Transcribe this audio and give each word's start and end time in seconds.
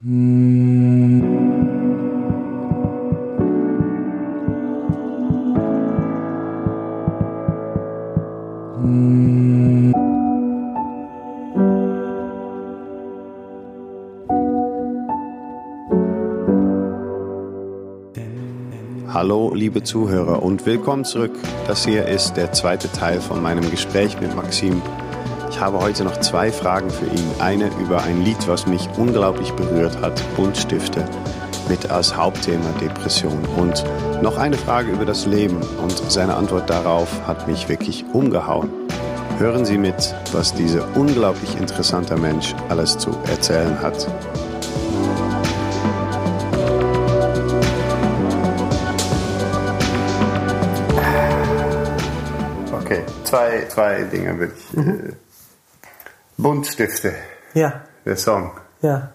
Hallo, 0.00 0.12
liebe 19.52 19.82
Zuhörer 19.82 20.44
und 20.44 20.64
willkommen 20.64 21.04
zurück. 21.04 21.32
Das 21.66 21.84
hier 21.84 22.06
ist 22.06 22.34
der 22.34 22.52
zweite 22.52 22.92
Teil 22.92 23.20
von 23.20 23.42
meinem 23.42 23.68
Gespräch 23.68 24.20
mit 24.20 24.36
Maxim. 24.36 24.80
Ich 25.58 25.64
habe 25.64 25.80
heute 25.80 26.04
noch 26.04 26.20
zwei 26.20 26.52
Fragen 26.52 26.88
für 26.88 27.06
ihn. 27.06 27.32
Eine 27.40 27.68
über 27.80 28.00
ein 28.04 28.22
Lied, 28.22 28.46
was 28.46 28.68
mich 28.68 28.88
unglaublich 28.96 29.50
berührt 29.54 30.00
hat, 30.00 30.22
Buntstifte, 30.36 31.04
mit 31.68 31.90
als 31.90 32.16
Hauptthema 32.16 32.70
Depression. 32.80 33.44
Und 33.56 33.84
noch 34.22 34.38
eine 34.38 34.56
Frage 34.56 34.92
über 34.92 35.04
das 35.04 35.26
Leben 35.26 35.56
und 35.82 35.98
seine 36.12 36.36
Antwort 36.36 36.70
darauf 36.70 37.08
hat 37.26 37.48
mich 37.48 37.68
wirklich 37.68 38.04
umgehauen. 38.12 38.70
Hören 39.38 39.64
Sie 39.64 39.78
mit, 39.78 40.14
was 40.30 40.54
dieser 40.54 40.86
unglaublich 40.96 41.58
interessante 41.58 42.16
Mensch 42.16 42.54
alles 42.68 42.96
zu 42.96 43.10
erzählen 43.28 43.82
hat. 43.82 44.06
Okay, 52.70 53.02
zwei, 53.24 53.66
zwei 53.68 54.02
Dinge 54.04 54.38
würde 54.38 54.52
ich. 54.56 54.78
Äh, 54.78 55.27
Buntstifte, 56.38 57.14
Ja, 57.54 57.82
der 58.04 58.16
Song. 58.16 58.52
ja. 58.80 59.10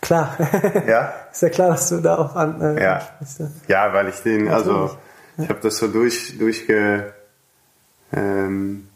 Klar. 0.00 0.36
Ja? 0.86 1.12
Ist 1.32 1.42
ja 1.42 1.48
klar, 1.48 1.70
dass 1.70 1.88
du 1.88 2.00
da 2.00 2.18
auch 2.18 2.34
an. 2.34 2.60
Äh, 2.60 2.82
Ja. 2.82 2.98
ja. 3.38 3.46
Ja, 3.68 3.92
weil 3.92 4.08
ich 4.08 4.16
den, 4.22 4.48
also 4.48 4.72
Natürlich. 4.72 4.98
ich 5.38 5.48
habe 5.48 5.60
das 5.62 5.76
so 5.76 5.86
durch, 5.88 6.38
durchge, 6.38 7.12
ähm, 8.12 8.88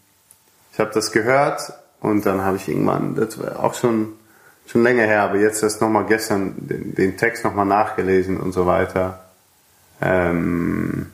ich 0.72 0.80
habe 0.80 0.90
das 0.92 1.12
gehört 1.12 1.72
und 2.00 2.26
dann 2.26 2.42
habe 2.42 2.56
ich 2.56 2.68
irgendwann, 2.68 3.14
das 3.14 3.38
war 3.40 3.62
auch 3.62 3.74
schon 3.74 4.14
schon 4.66 4.82
länger 4.82 5.04
her, 5.04 5.22
aber 5.22 5.36
jetzt 5.36 5.62
erst 5.62 5.80
nochmal 5.80 6.06
gestern 6.06 6.54
den, 6.56 6.92
den 6.96 7.16
Text 7.16 7.44
nochmal 7.44 7.66
nachgelesen 7.66 8.36
und 8.40 8.50
so 8.50 8.66
weiter. 8.66 9.20
Ähm, 10.02 11.12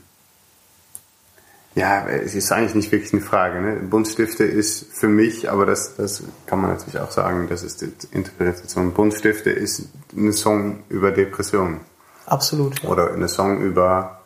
ja, 1.75 2.07
es 2.07 2.35
ist 2.35 2.53
eigentlich 2.53 2.75
nicht 2.75 2.93
wirklich 2.93 3.15
eine 3.15 3.23
Frage. 3.23 3.61
Ne? 3.61 3.77
Buntstifte 3.77 4.45
ist 4.45 4.93
für 4.93 5.09
mich, 5.09 5.51
aber 5.51 5.65
das, 5.65 5.97
das 5.97 6.23
kann 6.47 6.61
man 6.61 6.71
natürlich 6.71 7.01
auch 7.01 7.11
sagen, 7.11 7.47
das 7.49 7.63
ist 7.63 7.81
die 7.81 7.93
Interpretation. 8.11 8.93
Buntstifte 8.93 9.51
ist 9.51 9.89
ein 10.15 10.33
Song 10.33 10.83
über 10.91 11.13
Depressionen 11.13 11.81
Absolut. 12.27 12.83
Ja. 12.83 12.91
oder 12.91 13.15
eine 13.15 13.29
Song 13.29 13.63
über 13.63 14.23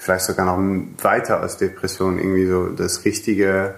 vielleicht 0.00 0.24
sogar 0.24 0.46
noch 0.46 0.58
weiter 1.02 1.40
als 1.40 1.58
Depression, 1.58 2.18
irgendwie 2.18 2.46
so 2.46 2.68
das 2.68 3.04
richtige 3.04 3.74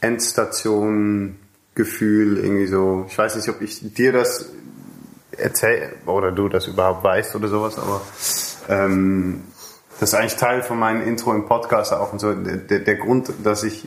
Endstation-Gefühl, 0.00 2.38
irgendwie 2.38 2.66
so. 2.66 3.06
Ich 3.08 3.18
weiß 3.18 3.34
nicht, 3.36 3.48
ob 3.48 3.60
ich 3.60 3.92
dir 3.94 4.12
das 4.12 4.46
erzähle 5.36 5.92
oder 6.06 6.32
du 6.32 6.48
das 6.48 6.66
überhaupt 6.68 7.04
weißt 7.04 7.34
oder 7.34 7.48
sowas, 7.48 7.76
aber 7.78 8.00
ähm, 8.68 9.42
das 10.00 10.14
ist 10.14 10.14
eigentlich 10.14 10.36
Teil 10.36 10.62
von 10.62 10.78
meinem 10.78 11.06
Intro 11.06 11.34
im 11.34 11.46
Podcast 11.46 11.92
auch 11.92 12.12
und 12.12 12.20
so. 12.20 12.32
Der, 12.32 12.78
der 12.78 12.94
Grund, 12.96 13.30
dass 13.44 13.62
ich 13.62 13.86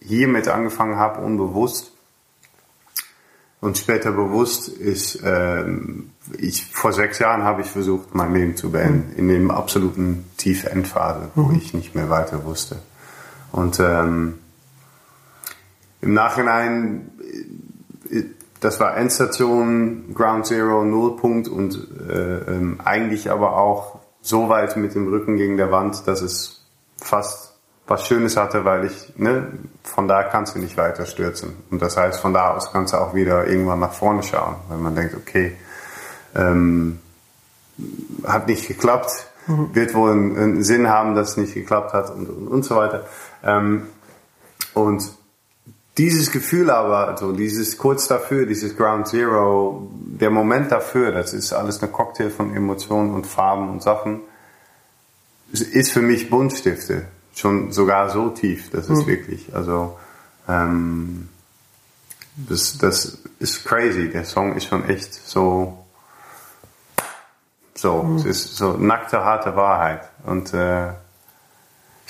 hiermit 0.00 0.48
angefangen 0.48 0.96
habe, 0.96 1.20
unbewusst, 1.22 1.92
und 3.62 3.78
später 3.78 4.10
bewusst 4.10 4.66
ist, 4.66 5.22
ähm, 5.24 6.10
ich 6.36 6.66
vor 6.66 6.92
sechs 6.92 7.20
Jahren 7.20 7.44
habe 7.44 7.62
ich 7.62 7.70
versucht, 7.70 8.12
mein 8.12 8.34
Leben 8.34 8.56
zu 8.56 8.72
beenden, 8.72 9.14
in 9.16 9.28
dem 9.28 9.52
absoluten 9.52 10.28
Tiefendphase, 10.36 11.30
wo 11.36 11.52
ich 11.52 11.72
nicht 11.72 11.94
mehr 11.94 12.10
weiter 12.10 12.44
wusste. 12.44 12.78
Und 13.52 13.78
ähm, 13.78 14.40
im 16.00 16.12
Nachhinein, 16.12 17.12
äh, 18.10 18.24
das 18.58 18.80
war 18.80 18.96
Endstation, 18.96 20.12
Ground 20.12 20.46
Zero, 20.46 20.84
Nullpunkt 20.84 21.46
und 21.46 21.86
äh, 22.10 22.38
ähm, 22.38 22.80
eigentlich 22.84 23.30
aber 23.30 23.56
auch 23.56 24.01
so 24.22 24.48
weit 24.48 24.76
mit 24.76 24.94
dem 24.94 25.08
Rücken 25.08 25.36
gegen 25.36 25.56
der 25.56 25.70
Wand, 25.70 26.06
dass 26.06 26.22
es 26.22 26.64
fast 26.96 27.52
was 27.86 28.06
Schönes 28.06 28.36
hatte, 28.36 28.64
weil 28.64 28.86
ich, 28.86 29.12
ne, 29.16 29.48
von 29.82 30.06
da 30.08 30.22
kannst 30.22 30.54
du 30.54 30.60
nicht 30.60 30.76
weiter 30.76 31.04
stürzen. 31.04 31.56
Und 31.70 31.82
das 31.82 31.96
heißt, 31.96 32.20
von 32.20 32.32
da 32.32 32.54
aus 32.54 32.72
kannst 32.72 32.94
du 32.94 32.98
auch 32.98 33.12
wieder 33.12 33.46
irgendwann 33.46 33.80
nach 33.80 33.92
vorne 33.92 34.22
schauen, 34.22 34.56
weil 34.68 34.78
man 34.78 34.94
denkt, 34.94 35.16
okay, 35.16 35.56
ähm, 36.34 37.00
hat 38.24 38.46
nicht 38.46 38.68
geklappt, 38.68 39.26
wird 39.46 39.94
wohl 39.94 40.12
einen, 40.12 40.38
einen 40.38 40.64
Sinn 40.64 40.88
haben, 40.88 41.16
dass 41.16 41.30
es 41.30 41.36
nicht 41.36 41.54
geklappt 41.54 41.92
hat 41.92 42.10
und, 42.10 42.30
und, 42.30 42.48
und 42.48 42.64
so 42.64 42.76
weiter. 42.76 43.04
Ähm, 43.42 43.88
und 44.74 45.02
dieses 45.98 46.30
Gefühl 46.30 46.70
aber, 46.70 47.16
so 47.16 47.32
dieses 47.32 47.76
kurz 47.76 48.08
dafür, 48.08 48.46
dieses 48.46 48.76
Ground 48.76 49.08
Zero, 49.08 49.90
der 49.92 50.30
Moment 50.30 50.72
dafür, 50.72 51.12
das 51.12 51.34
ist 51.34 51.52
alles 51.52 51.82
ein 51.82 51.92
Cocktail 51.92 52.30
von 52.30 52.54
Emotionen 52.54 53.14
und 53.14 53.26
Farben 53.26 53.68
und 53.68 53.82
Sachen, 53.82 54.20
ist 55.52 55.92
für 55.92 56.02
mich 56.02 56.30
Buntstifte. 56.30 57.06
Schon 57.34 57.72
sogar 57.72 58.10
so 58.10 58.28
tief, 58.28 58.70
das 58.70 58.88
ist 58.90 59.06
wirklich, 59.06 59.54
also 59.54 59.98
ähm, 60.48 61.28
das, 62.36 62.78
das 62.78 63.18
ist 63.38 63.64
crazy. 63.64 64.08
Der 64.10 64.24
Song 64.24 64.54
ist 64.54 64.66
schon 64.66 64.88
echt 64.88 65.14
so, 65.14 65.84
so, 67.74 68.16
es 68.18 68.24
ist 68.24 68.56
so 68.56 68.72
nackte, 68.74 69.24
harte 69.24 69.54
Wahrheit. 69.56 70.08
Und 70.24 70.54
äh, 70.54 70.88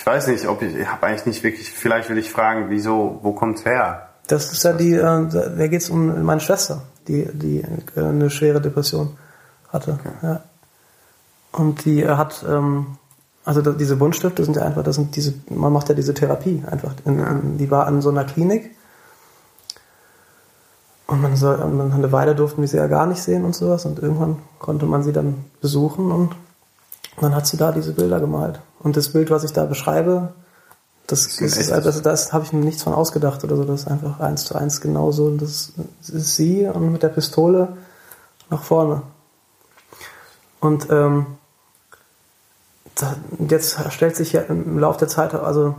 ich 0.02 0.06
weiß 0.06 0.26
nicht, 0.26 0.48
ob 0.48 0.62
ich, 0.62 0.74
ich 0.74 0.88
habe 0.88 1.06
eigentlich 1.06 1.26
nicht 1.26 1.44
wirklich, 1.44 1.70
vielleicht 1.70 2.10
will 2.10 2.18
ich 2.18 2.28
fragen, 2.28 2.70
wieso, 2.70 3.20
wo 3.22 3.34
kommt's 3.34 3.64
her? 3.64 4.08
Das 4.26 4.50
ist 4.50 4.64
ja 4.64 4.72
die, 4.72 4.94
äh, 4.94 5.28
da 5.28 5.66
geht 5.68 5.80
es 5.80 5.90
um 5.90 6.24
meine 6.24 6.40
Schwester, 6.40 6.82
die, 7.06 7.28
die 7.32 7.60
äh, 7.94 8.00
eine 8.00 8.28
schwere 8.28 8.60
Depression 8.60 9.16
hatte. 9.68 10.00
Ja. 10.24 10.42
Und 11.52 11.84
die 11.84 12.02
äh, 12.02 12.16
hat, 12.16 12.44
ähm, 12.48 12.98
also 13.44 13.62
diese 13.62 13.94
Buntstifte 13.94 14.44
sind 14.44 14.56
ja 14.56 14.62
einfach, 14.62 14.82
das 14.82 14.96
sind 14.96 15.14
diese, 15.14 15.34
man 15.50 15.72
macht 15.72 15.88
ja 15.88 15.94
diese 15.94 16.14
Therapie 16.14 16.64
einfach. 16.68 16.94
In, 17.04 17.20
in, 17.20 17.58
die 17.58 17.70
war 17.70 17.86
an 17.86 18.02
so 18.02 18.10
einer 18.10 18.24
Klinik. 18.24 18.74
Und 21.06 21.22
man 21.22 21.36
soll, 21.36 21.60
und 21.60 21.78
dann 21.78 21.92
eine 21.92 22.10
Weile 22.10 22.34
durften 22.34 22.60
wir 22.60 22.66
sie 22.66 22.78
ja 22.78 22.88
gar 22.88 23.06
nicht 23.06 23.22
sehen 23.22 23.44
und 23.44 23.54
sowas. 23.54 23.86
Und 23.86 24.00
irgendwann 24.00 24.38
konnte 24.58 24.84
man 24.84 25.04
sie 25.04 25.12
dann 25.12 25.44
besuchen 25.60 26.10
und 26.10 26.34
dann 27.20 27.34
hat 27.34 27.46
sie 27.46 27.56
da 27.56 27.72
diese 27.72 27.92
Bilder 27.92 28.20
gemalt. 28.20 28.60
Und 28.80 28.96
das 28.96 29.10
Bild, 29.10 29.30
was 29.30 29.44
ich 29.44 29.52
da 29.52 29.64
beschreibe, 29.64 30.32
das, 31.06 31.38
ein 31.38 31.46
ist, 31.46 31.58
echtes? 31.58 31.84
das, 31.84 32.02
das 32.02 32.32
habe 32.32 32.44
ich 32.44 32.52
mir 32.52 32.64
nichts 32.64 32.82
von 32.82 32.94
ausgedacht 32.94 33.44
oder 33.44 33.56
so. 33.56 33.64
Das 33.64 33.82
ist 33.82 33.88
einfach 33.88 34.20
eins 34.20 34.44
zu 34.44 34.54
eins 34.54 34.80
genauso. 34.80 35.26
Und 35.26 35.42
das 35.42 35.72
ist 36.00 36.36
sie 36.36 36.66
und 36.66 36.92
mit 36.92 37.02
der 37.02 37.08
Pistole 37.08 37.68
nach 38.50 38.62
vorne. 38.62 39.02
Und 40.60 40.88
ähm, 40.90 41.26
da, 42.94 43.16
jetzt 43.48 43.78
stellt 43.92 44.16
sich 44.16 44.32
ja 44.32 44.42
im 44.42 44.78
Laufe 44.78 45.00
der 45.00 45.08
Zeit 45.08 45.34
also 45.34 45.74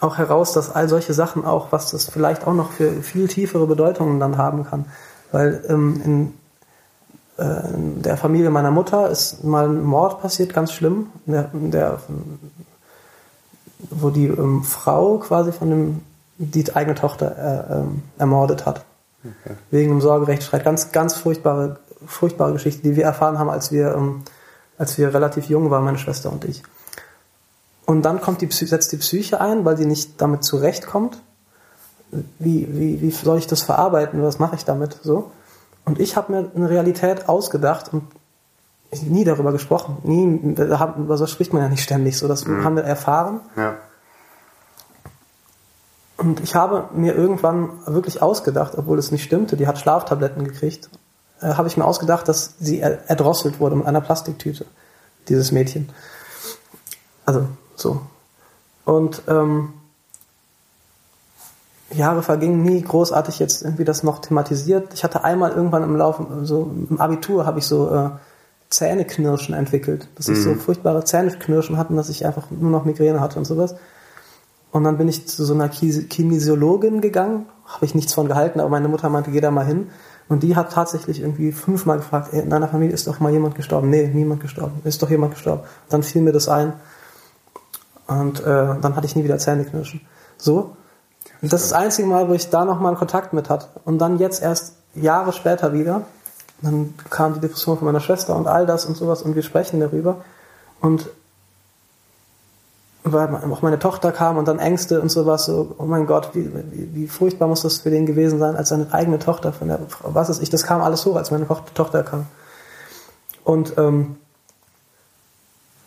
auch 0.00 0.18
heraus, 0.18 0.52
dass 0.52 0.70
all 0.70 0.88
solche 0.88 1.14
Sachen 1.14 1.44
auch, 1.44 1.70
was 1.70 1.90
das 1.92 2.08
vielleicht 2.08 2.46
auch 2.46 2.54
noch 2.54 2.72
für 2.72 3.02
viel 3.02 3.28
tiefere 3.28 3.66
Bedeutungen 3.66 4.18
dann 4.18 4.38
haben 4.38 4.64
kann. 4.64 4.86
Weil 5.30 5.64
ähm, 5.68 6.00
äh, 6.00 6.04
in 6.04 6.34
der 7.44 8.16
Familie 8.16 8.50
meiner 8.50 8.70
Mutter 8.70 9.08
ist 9.10 9.42
mal 9.44 9.68
ein 9.68 9.82
Mord 9.82 10.20
passiert, 10.20 10.52
ganz 10.54 10.72
schlimm, 10.72 11.08
der, 11.26 11.50
der, 11.52 11.98
wo 13.90 14.10
die 14.10 14.26
ähm, 14.26 14.62
Frau 14.62 15.18
quasi 15.18 15.52
von 15.52 15.70
dem, 15.70 16.00
die 16.38 16.74
eigene 16.74 16.94
Tochter 16.94 17.36
äh, 17.36 17.74
ähm, 17.74 18.02
ermordet 18.18 18.66
hat. 18.66 18.84
Wegen 19.70 19.92
einem 19.92 20.00
Sorgerechtsstreit. 20.00 20.64
Ganz, 20.64 20.90
ganz 20.92 21.14
furchtbare, 21.14 21.78
furchtbare 22.06 22.52
Geschichte, 22.52 22.82
die 22.82 22.96
wir 22.96 23.04
erfahren 23.04 23.38
haben, 23.38 23.50
als 23.50 23.70
wir, 23.70 23.94
ähm, 23.94 24.22
als 24.78 24.98
wir 24.98 25.14
relativ 25.14 25.48
jung 25.48 25.70
waren, 25.70 25.84
meine 25.84 25.98
Schwester 25.98 26.32
und 26.32 26.44
ich. 26.44 26.62
Und 27.86 28.02
dann 28.02 28.20
kommt 28.20 28.40
die, 28.40 28.50
setzt 28.50 28.92
die 28.92 28.96
Psyche 28.96 29.40
ein, 29.40 29.64
weil 29.64 29.76
sie 29.76 29.86
nicht 29.86 30.20
damit 30.20 30.44
zurechtkommt. 30.44 31.20
Wie, 32.38 32.68
wie, 32.70 33.00
wie 33.00 33.10
soll 33.10 33.38
ich 33.38 33.46
das 33.46 33.62
verarbeiten? 33.62 34.22
Was 34.22 34.38
mache 34.38 34.56
ich 34.56 34.64
damit? 34.64 34.98
So. 35.02 35.30
Und 35.84 35.98
ich 35.98 36.16
habe 36.16 36.32
mir 36.32 36.50
eine 36.54 36.70
Realität 36.70 37.28
ausgedacht 37.28 37.92
und 37.92 38.04
nie 39.02 39.24
darüber 39.24 39.52
gesprochen. 39.52 39.98
Nie, 40.04 40.24
über 40.24 41.16
so 41.16 41.26
spricht 41.26 41.52
man 41.52 41.62
ja 41.62 41.68
nicht 41.68 41.82
ständig. 41.82 42.18
So, 42.18 42.28
das 42.28 42.46
haben 42.46 42.76
wir 42.76 42.84
erfahren. 42.84 43.40
Ja. 43.56 43.76
Und 46.18 46.40
ich 46.40 46.54
habe 46.54 46.88
mir 46.94 47.16
irgendwann 47.16 47.70
wirklich 47.86 48.22
ausgedacht, 48.22 48.74
obwohl 48.76 48.98
es 48.98 49.10
nicht 49.10 49.24
stimmte, 49.24 49.56
die 49.56 49.66
hat 49.66 49.78
Schlaftabletten 49.78 50.44
gekriegt, 50.44 50.88
äh, 51.40 51.54
habe 51.54 51.66
ich 51.66 51.76
mir 51.76 51.84
ausgedacht, 51.84 52.28
dass 52.28 52.54
sie 52.60 52.78
er 52.78 53.08
erdrosselt 53.10 53.58
wurde 53.58 53.74
mit 53.76 53.86
einer 53.86 54.00
Plastiktüte, 54.00 54.66
dieses 55.28 55.50
Mädchen. 55.50 55.88
Also 57.24 57.48
so. 57.74 58.02
Und 58.84 59.22
ähm, 59.26 59.72
Jahre 61.92 62.22
vergingen, 62.22 62.62
nie 62.62 62.82
großartig 62.82 63.38
jetzt 63.38 63.62
irgendwie 63.62 63.84
das 63.84 64.02
noch 64.02 64.20
thematisiert. 64.20 64.94
Ich 64.94 65.04
hatte 65.04 65.24
einmal 65.24 65.52
irgendwann 65.52 65.82
im 65.82 65.96
Laufe, 65.96 66.26
so 66.44 66.70
im 66.88 67.00
Abitur 67.00 67.46
habe 67.46 67.58
ich 67.58 67.66
so 67.66 67.90
äh, 67.94 68.10
Zähneknirschen 68.70 69.54
entwickelt. 69.54 70.08
Dass 70.16 70.28
ich 70.28 70.42
so 70.42 70.54
furchtbare 70.54 71.04
Zähneknirschen 71.04 71.76
hatte, 71.76 71.94
dass 71.94 72.08
ich 72.08 72.24
einfach 72.24 72.50
nur 72.50 72.70
noch 72.70 72.84
Migräne 72.84 73.20
hatte 73.20 73.38
und 73.38 73.44
sowas. 73.44 73.74
Und 74.70 74.84
dann 74.84 74.96
bin 74.96 75.08
ich 75.08 75.28
zu 75.28 75.44
so 75.44 75.52
einer 75.52 75.68
Kinesiologin 75.68 77.02
gegangen, 77.02 77.46
habe 77.66 77.84
ich 77.84 77.94
nichts 77.94 78.14
von 78.14 78.26
gehalten, 78.26 78.58
aber 78.58 78.70
meine 78.70 78.88
Mutter 78.88 79.10
meinte, 79.10 79.30
geh 79.30 79.40
da 79.40 79.50
mal 79.50 79.66
hin. 79.66 79.88
Und 80.28 80.42
die 80.42 80.56
hat 80.56 80.72
tatsächlich 80.72 81.20
irgendwie 81.20 81.52
fünfmal 81.52 81.98
gefragt, 81.98 82.28
ey, 82.32 82.40
in 82.40 82.48
deiner 82.48 82.68
Familie 82.68 82.94
ist 82.94 83.06
doch 83.06 83.20
mal 83.20 83.30
jemand 83.30 83.54
gestorben. 83.54 83.90
Nee, 83.90 84.10
niemand 84.12 84.40
gestorben. 84.40 84.80
Ist 84.84 85.02
doch 85.02 85.10
jemand 85.10 85.34
gestorben. 85.34 85.62
Dann 85.90 86.02
fiel 86.02 86.22
mir 86.22 86.32
das 86.32 86.48
ein. 86.48 86.72
Und 88.06 88.40
äh, 88.40 88.44
dann 88.80 88.96
hatte 88.96 89.06
ich 89.06 89.14
nie 89.14 89.24
wieder 89.24 89.36
Zähneknirschen. 89.36 90.00
So. 90.38 90.76
Und 91.42 91.52
das 91.52 91.64
ist 91.64 91.72
das 91.72 91.78
einzige 91.78 92.08
Mal, 92.08 92.28
wo 92.28 92.34
ich 92.34 92.50
da 92.50 92.64
nochmal 92.64 92.88
einen 92.88 92.98
Kontakt 92.98 93.32
mit 93.32 93.50
hatte. 93.50 93.66
Und 93.84 93.98
dann 93.98 94.18
jetzt 94.18 94.42
erst 94.42 94.76
Jahre 94.94 95.32
später 95.32 95.72
wieder. 95.72 96.02
Dann 96.62 96.94
kam 97.10 97.34
die 97.34 97.40
Depression 97.40 97.76
von 97.76 97.86
meiner 97.86 98.00
Schwester 98.00 98.36
und 98.36 98.46
all 98.46 98.66
das 98.66 98.86
und 98.86 98.96
sowas 98.96 99.22
und 99.22 99.34
wir 99.34 99.42
sprechen 99.42 99.80
darüber. 99.80 100.18
Und 100.80 101.08
weil 103.04 103.34
auch 103.34 103.62
meine 103.62 103.80
Tochter 103.80 104.12
kam 104.12 104.36
und 104.36 104.46
dann 104.46 104.60
Ängste 104.60 105.00
und 105.00 105.10
sowas, 105.10 105.46
so, 105.46 105.74
oh 105.78 105.84
mein 105.84 106.06
Gott, 106.06 106.30
wie, 106.34 106.48
wie, 106.54 106.94
wie 106.94 107.08
furchtbar 107.08 107.48
muss 107.48 107.62
das 107.62 107.78
für 107.78 107.90
den 107.90 108.06
gewesen 108.06 108.38
sein, 108.38 108.54
als 108.54 108.68
seine 108.68 108.92
eigene 108.92 109.18
Tochter 109.18 109.52
von 109.52 109.66
der, 109.68 109.80
was 110.04 110.28
ist 110.30 110.40
ich, 110.40 110.50
das 110.50 110.62
kam 110.62 110.80
alles 110.80 111.04
hoch, 111.04 111.16
als 111.16 111.32
meine 111.32 111.48
Tochter 111.74 112.04
kam. 112.04 112.26
Und 113.42 113.76
ähm, 113.76 114.18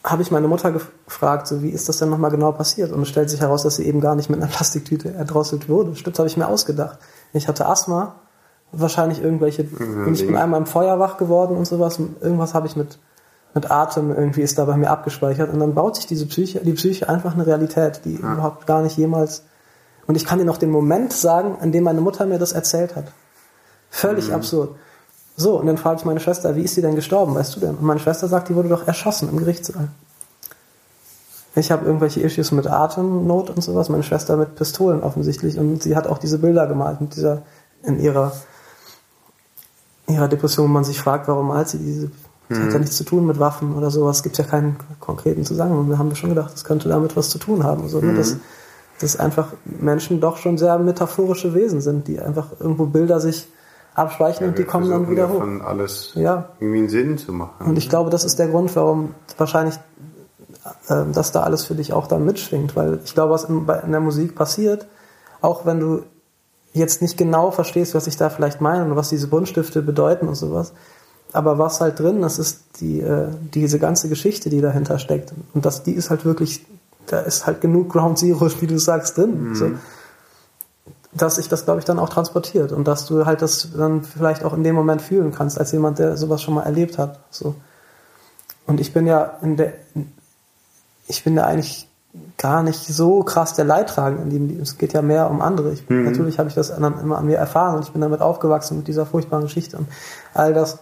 habe 0.05 0.21
ich 0.21 0.31
meine 0.31 0.47
Mutter 0.47 0.71
gefragt, 0.71 1.47
so 1.47 1.63
wie 1.63 1.69
ist 1.69 1.89
das 1.89 1.97
denn 1.97 2.09
nochmal 2.09 2.31
genau 2.31 2.51
passiert? 2.51 2.91
Und 2.91 3.01
es 3.01 3.09
stellt 3.09 3.29
sich 3.29 3.41
heraus, 3.41 3.63
dass 3.63 3.77
sie 3.77 3.85
eben 3.85 4.01
gar 4.01 4.15
nicht 4.15 4.29
mit 4.29 4.41
einer 4.41 4.51
Plastiktüte 4.51 5.13
erdrosselt 5.13 5.67
wurde. 5.67 5.95
Stimmt, 5.95 6.17
habe 6.19 6.29
ich 6.29 6.37
mir 6.37 6.47
ausgedacht. 6.47 6.99
Ich 7.33 7.47
hatte 7.47 7.65
Asthma, 7.65 8.15
wahrscheinlich 8.71 9.21
irgendwelche, 9.21 9.63
und 9.63 10.13
ich 10.13 10.25
bin 10.25 10.37
einmal 10.37 10.59
im 10.59 10.65
Feuer 10.65 10.99
wach 10.99 11.17
geworden 11.17 11.57
und 11.57 11.65
sowas. 11.65 11.99
Irgendwas 12.21 12.53
habe 12.53 12.67
ich 12.67 12.75
mit 12.75 12.99
mit 13.55 13.71
Atem 13.71 14.11
irgendwie 14.11 14.41
ist 14.41 14.59
da 14.59 14.65
bei 14.65 14.75
mir 14.75 14.91
abgespeichert 14.91 15.51
und 15.51 15.59
dann 15.59 15.73
baut 15.73 15.95
sich 15.95 16.05
diese 16.05 16.27
Psyche, 16.27 16.59
die 16.59 16.73
Psyche 16.73 17.07
einfach 17.07 17.33
eine 17.33 17.47
Realität, 17.47 18.01
die 18.03 18.19
ja. 18.21 18.33
überhaupt 18.33 18.67
gar 18.67 18.81
nicht 18.81 18.97
jemals. 18.97 19.43
Und 20.07 20.15
ich 20.15 20.25
kann 20.25 20.39
dir 20.39 20.45
noch 20.45 20.57
den 20.57 20.69
Moment 20.69 21.13
sagen, 21.13 21.57
an 21.61 21.71
dem 21.71 21.85
meine 21.85 22.01
Mutter 22.01 22.25
mir 22.25 22.37
das 22.37 22.51
erzählt 22.51 22.97
hat. 22.97 23.05
Völlig 23.89 24.27
mhm. 24.27 24.35
absurd. 24.35 24.75
So, 25.37 25.59
und 25.59 25.65
dann 25.65 25.77
frage 25.77 25.99
ich 25.99 26.05
meine 26.05 26.19
Schwester, 26.19 26.55
wie 26.55 26.61
ist 26.61 26.75
sie 26.75 26.81
denn 26.81 26.95
gestorben, 26.95 27.35
weißt 27.35 27.55
du 27.55 27.59
denn? 27.59 27.75
Und 27.75 27.83
meine 27.83 27.99
Schwester 27.99 28.27
sagt, 28.27 28.49
die 28.49 28.55
wurde 28.55 28.69
doch 28.69 28.87
erschossen 28.87 29.29
im 29.29 29.37
Gerichtssaal. 29.37 29.89
Ich 31.55 31.71
habe 31.71 31.85
irgendwelche 31.85 32.21
Issues 32.21 32.51
mit 32.51 32.67
Atemnot 32.67 33.49
und 33.49 33.61
sowas, 33.61 33.89
meine 33.89 34.03
Schwester 34.03 34.35
mit 34.35 34.55
Pistolen 34.55 35.01
offensichtlich 35.01 35.57
und 35.57 35.81
sie 35.81 35.95
hat 35.95 36.07
auch 36.07 36.17
diese 36.17 36.39
Bilder 36.39 36.67
gemalt 36.67 36.99
mit 36.99 37.15
dieser 37.15 37.43
in 37.83 37.99
ihrer 37.99 38.33
ihrer 40.07 40.27
Depression, 40.27 40.67
wo 40.67 40.71
man 40.71 40.83
sich 40.83 40.99
fragt, 40.99 41.27
warum 41.27 41.47
malt 41.47 41.69
sie 41.69 41.77
diese 41.77 42.11
das 42.49 42.59
hat 42.59 42.67
ja 42.67 42.73
mhm. 42.75 42.81
nichts 42.81 42.97
zu 42.97 43.03
tun 43.03 43.25
mit 43.25 43.39
Waffen 43.39 43.75
oder 43.75 43.89
sowas. 43.89 44.17
Es 44.17 44.23
gibt 44.23 44.37
ja 44.37 44.43
keinen 44.43 44.77
konkreten 44.99 45.43
Zusammenhang. 45.45 45.89
Wir 45.89 45.97
haben 45.97 46.15
schon 46.15 46.29
gedacht, 46.29 46.53
das 46.53 46.63
könnte 46.63 46.89
damit 46.89 47.15
was 47.15 47.29
zu 47.29 47.39
tun 47.39 47.63
haben. 47.63 47.89
So, 47.89 47.99
ne? 47.99 48.11
mhm. 48.11 48.17
dass, 48.17 48.37
dass 48.99 49.17
einfach 49.17 49.53
Menschen 49.65 50.21
doch 50.21 50.37
schon 50.37 50.59
sehr 50.59 50.77
metaphorische 50.77 51.55
Wesen 51.55 51.81
sind, 51.81 52.07
die 52.07 52.19
einfach 52.19 52.49
irgendwo 52.59 52.85
Bilder 52.85 53.19
sich 53.19 53.47
abspeichern 53.95 54.43
ja, 54.43 54.49
und 54.49 54.57
die 54.57 54.63
kommen 54.63 54.89
dann 54.89 55.09
wieder 55.09 55.29
hoch. 55.29 55.41
alles 55.65 56.11
ja. 56.15 56.49
irgendwie 56.59 56.79
einen 56.79 56.89
Sinn 56.89 57.17
zu 57.17 57.33
machen. 57.33 57.65
Und 57.65 57.77
ich 57.77 57.89
glaube, 57.89 58.09
das 58.09 58.23
ist 58.23 58.37
der 58.37 58.49
Grund, 58.49 58.75
warum 58.75 59.15
wahrscheinlich 59.37 59.79
äh, 60.87 61.05
dass 61.11 61.31
da 61.31 61.43
alles 61.43 61.65
für 61.65 61.75
dich 61.75 61.93
auch 61.93 62.07
dann 62.07 62.25
mitschwingt, 62.25 62.75
weil 62.75 62.99
ich 63.03 63.13
glaube, 63.13 63.33
was 63.33 63.45
in, 63.45 63.67
in 63.85 63.91
der 63.91 64.01
Musik 64.01 64.35
passiert, 64.35 64.87
auch 65.41 65.65
wenn 65.65 65.79
du 65.79 66.03
jetzt 66.73 67.01
nicht 67.01 67.17
genau 67.17 67.51
verstehst, 67.51 67.95
was 67.95 68.07
ich 68.07 68.17
da 68.17 68.29
vielleicht 68.29 68.61
meine 68.61 68.83
und 68.83 68.95
was 68.95 69.09
diese 69.09 69.27
Buntstifte 69.27 69.81
bedeuten 69.81 70.27
und 70.27 70.35
sowas, 70.35 70.73
aber 71.33 71.57
was 71.57 71.81
halt 71.81 71.99
drin 71.99 72.23
ist, 72.23 72.39
ist 72.39 72.61
die, 72.79 73.01
äh, 73.01 73.27
diese 73.53 73.79
ganze 73.79 74.09
Geschichte, 74.09 74.49
die 74.49 74.61
dahinter 74.61 74.99
steckt. 74.99 75.33
Und 75.53 75.65
das, 75.65 75.83
die 75.83 75.91
ist 75.93 76.09
halt 76.09 76.25
wirklich, 76.25 76.65
da 77.07 77.19
ist 77.19 77.45
halt 77.45 77.61
genug 77.61 77.89
Ground 77.89 78.17
Zero, 78.17 78.49
wie 78.61 78.67
du 78.67 78.77
sagst, 78.77 79.17
drin. 79.17 79.49
Mhm. 79.49 79.55
So. 79.55 79.71
Dass 81.15 81.35
sich 81.37 81.47
das, 81.47 81.65
glaube 81.65 81.79
ich, 81.79 81.85
dann 81.85 81.97
auch 81.97 82.09
transportiert 82.09 82.71
und 82.71 82.87
dass 82.87 83.05
du 83.05 83.25
halt 83.25 83.41
das 83.41 83.69
dann 83.75 84.03
vielleicht 84.03 84.43
auch 84.43 84.53
in 84.53 84.63
dem 84.63 84.75
Moment 84.75 85.01
fühlen 85.01 85.31
kannst, 85.31 85.57
als 85.57 85.71
jemand, 85.71 85.97
der 85.97 86.17
sowas 86.17 86.41
schon 86.41 86.53
mal 86.53 86.63
erlebt 86.63 86.97
hat. 86.97 87.19
So. 87.31 87.55
Und 88.67 88.79
ich 88.79 88.93
bin 88.93 89.07
ja 89.07 89.37
in 89.41 89.55
der, 89.55 89.73
ich 91.07 91.23
bin 91.23 91.35
ja 91.35 91.45
eigentlich 91.45 91.87
gar 92.37 92.63
nicht 92.63 92.85
so 92.85 93.23
krass 93.23 93.53
der 93.53 93.65
Leidtragende 93.65 94.23
in 94.23 94.29
dem 94.29 94.47
Leben. 94.47 94.61
Es 94.61 94.77
geht 94.77 94.93
ja 94.93 95.01
mehr 95.01 95.29
um 95.29 95.41
andere. 95.41 95.71
Ich, 95.71 95.89
mhm. 95.89 96.05
Natürlich 96.05 96.39
habe 96.39 96.49
ich 96.49 96.55
das 96.55 96.67
dann 96.67 96.99
immer 96.99 97.17
an 97.17 97.25
mir 97.25 97.37
erfahren 97.37 97.75
und 97.75 97.85
ich 97.85 97.91
bin 97.91 98.01
damit 98.01 98.21
aufgewachsen 98.21 98.77
mit 98.77 98.87
dieser 98.87 99.05
furchtbaren 99.05 99.45
Geschichte 99.45 99.77
und 99.77 99.87
all 100.33 100.53
das. 100.53 100.79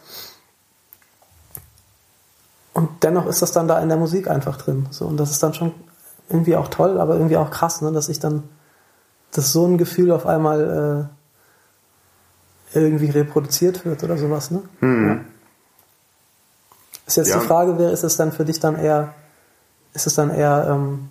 Und 2.73 2.89
dennoch 3.03 3.27
ist 3.27 3.41
das 3.41 3.51
dann 3.51 3.67
da 3.67 3.79
in 3.79 3.89
der 3.89 3.97
Musik 3.97 4.29
einfach 4.29 4.57
drin. 4.57 4.87
So, 4.89 5.05
und 5.05 5.17
das 5.17 5.31
ist 5.31 5.43
dann 5.43 5.53
schon 5.53 5.73
irgendwie 6.29 6.55
auch 6.55 6.69
toll, 6.69 6.99
aber 6.99 7.15
irgendwie 7.15 7.37
auch 7.37 7.51
krass, 7.51 7.81
ne, 7.81 7.91
dass 7.91 8.09
ich 8.09 8.19
dann, 8.19 8.43
dass 9.33 9.51
so 9.51 9.65
ein 9.67 9.77
Gefühl 9.77 10.11
auf 10.11 10.25
einmal 10.25 11.09
äh, 12.73 12.79
irgendwie 12.79 13.09
reproduziert 13.09 13.85
wird 13.85 14.03
oder 14.03 14.17
sowas. 14.17 14.51
Ne? 14.51 14.63
Mhm. 14.81 15.07
Ja. 15.07 15.19
Ist 17.05 17.17
jetzt 17.17 17.29
ja. 17.29 17.39
die 17.39 17.45
Frage, 17.45 17.77
wer 17.77 17.91
ist 17.91 18.03
es 18.03 18.15
dann 18.15 18.31
für 18.31 18.45
dich 18.45 18.59
dann 18.59 18.75
eher, 18.77 19.13
ist 19.93 20.07
es 20.07 20.15
dann 20.15 20.29
eher 20.29 20.67
ähm, 20.69 21.09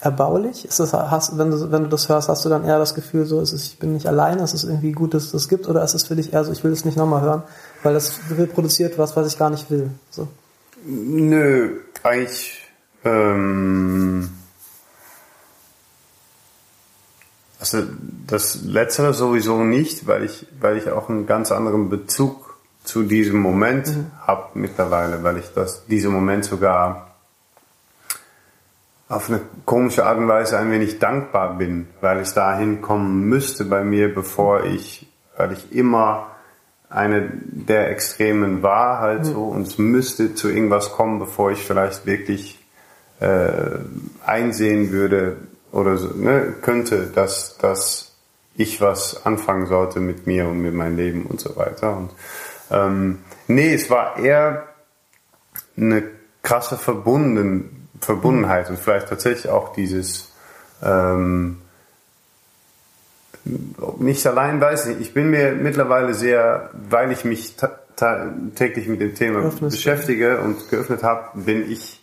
erbaulich? 0.00 0.66
Ist 0.66 0.78
das, 0.78 0.92
hast, 0.92 1.38
wenn, 1.38 1.50
du, 1.50 1.72
wenn 1.72 1.84
du 1.84 1.88
das 1.88 2.08
hörst, 2.08 2.28
hast 2.28 2.44
du 2.44 2.48
dann 2.48 2.64
eher 2.64 2.78
das 2.78 2.94
Gefühl, 2.94 3.24
so 3.24 3.40
ist 3.40 3.52
es, 3.52 3.64
ich 3.64 3.78
bin 3.78 3.94
nicht 3.94 4.06
alleine, 4.06 4.42
ist 4.42 4.52
es 4.52 4.64
irgendwie 4.64 4.92
gut, 4.92 5.14
dass 5.14 5.24
es 5.24 5.32
das 5.32 5.48
gibt, 5.48 5.68
oder 5.68 5.82
ist 5.82 5.94
es 5.94 6.04
für 6.04 6.16
dich 6.16 6.32
eher 6.32 6.44
so, 6.44 6.52
ich 6.52 6.62
will 6.64 6.72
es 6.72 6.84
nicht 6.84 6.98
nochmal 6.98 7.22
hören, 7.22 7.42
weil 7.82 7.94
das 7.94 8.18
reproduziert 8.36 8.98
was, 8.98 9.16
was 9.16 9.26
ich 9.26 9.38
gar 9.38 9.50
nicht 9.50 9.70
will? 9.70 9.90
So. 10.10 10.28
Nö, 10.84 11.80
eigentlich. 12.02 12.62
Ähm, 13.04 14.30
also 17.74 17.86
das 18.26 18.62
Letztere 18.62 19.14
sowieso 19.14 19.62
nicht, 19.62 20.06
weil 20.06 20.24
ich, 20.24 20.46
weil 20.60 20.76
ich 20.76 20.90
auch 20.90 21.08
einen 21.08 21.26
ganz 21.26 21.52
anderen 21.52 21.88
Bezug 21.88 22.56
zu 22.84 23.02
diesem 23.02 23.38
Moment 23.40 23.88
mhm. 23.88 24.10
habe 24.26 24.50
mittlerweile, 24.54 25.22
weil 25.22 25.38
ich 25.38 25.52
das, 25.54 25.86
diesem 25.86 26.12
Moment 26.12 26.44
sogar 26.44 27.14
auf 29.08 29.28
eine 29.28 29.40
komische 29.64 30.04
Art 30.04 30.18
und 30.18 30.28
Weise 30.28 30.58
ein 30.58 30.70
wenig 30.70 30.98
dankbar 30.98 31.56
bin, 31.58 31.88
weil 32.00 32.20
ich 32.22 32.32
dahin 32.32 32.82
kommen 32.82 33.28
müsste 33.28 33.64
bei 33.64 33.84
mir, 33.84 34.12
bevor 34.12 34.64
ich, 34.64 35.06
weil 35.36 35.52
ich 35.52 35.72
immer 35.72 36.28
eine 36.88 37.30
der 37.32 37.90
Extremen 37.90 38.62
war 38.62 39.00
halt 39.00 39.26
so 39.26 39.44
und 39.44 39.66
es 39.66 39.78
müsste 39.78 40.34
zu 40.34 40.48
irgendwas 40.48 40.92
kommen, 40.92 41.18
bevor 41.18 41.50
ich 41.50 41.64
vielleicht 41.64 42.06
wirklich 42.06 42.58
äh, 43.20 43.78
einsehen 44.24 44.92
würde 44.92 45.36
oder 45.76 45.98
so, 45.98 46.08
ne, 46.08 46.54
könnte, 46.62 47.06
dass, 47.14 47.58
dass 47.58 48.12
ich 48.56 48.80
was 48.80 49.26
anfangen 49.26 49.66
sollte 49.66 50.00
mit 50.00 50.26
mir 50.26 50.48
und 50.48 50.60
mit 50.62 50.72
meinem 50.72 50.96
Leben 50.96 51.26
und 51.26 51.38
so 51.38 51.54
weiter. 51.56 51.96
Und 51.96 52.10
ähm, 52.70 53.18
nee, 53.46 53.74
es 53.74 53.90
war 53.90 54.18
eher 54.18 54.68
eine 55.76 56.04
krasse 56.42 56.78
Verbunden, 56.78 57.88
Verbundenheit 58.00 58.70
und 58.70 58.78
vielleicht 58.78 59.08
tatsächlich 59.08 59.50
auch 59.50 59.74
dieses 59.74 60.32
ähm, 60.82 61.58
nicht 63.98 64.26
allein 64.26 64.60
weiß 64.60 64.86
ich. 64.86 65.00
Ich 65.00 65.14
bin 65.14 65.30
mir 65.30 65.52
mittlerweile 65.52 66.14
sehr, 66.14 66.70
weil 66.88 67.12
ich 67.12 67.24
mich 67.24 67.54
täglich 67.96 68.88
mit 68.88 69.00
dem 69.00 69.14
Thema 69.14 69.40
Öffnest 69.40 69.76
beschäftige 69.76 70.40
und 70.40 70.68
geöffnet 70.68 71.02
habe, 71.02 71.28
bin 71.34 71.70
ich 71.70 72.02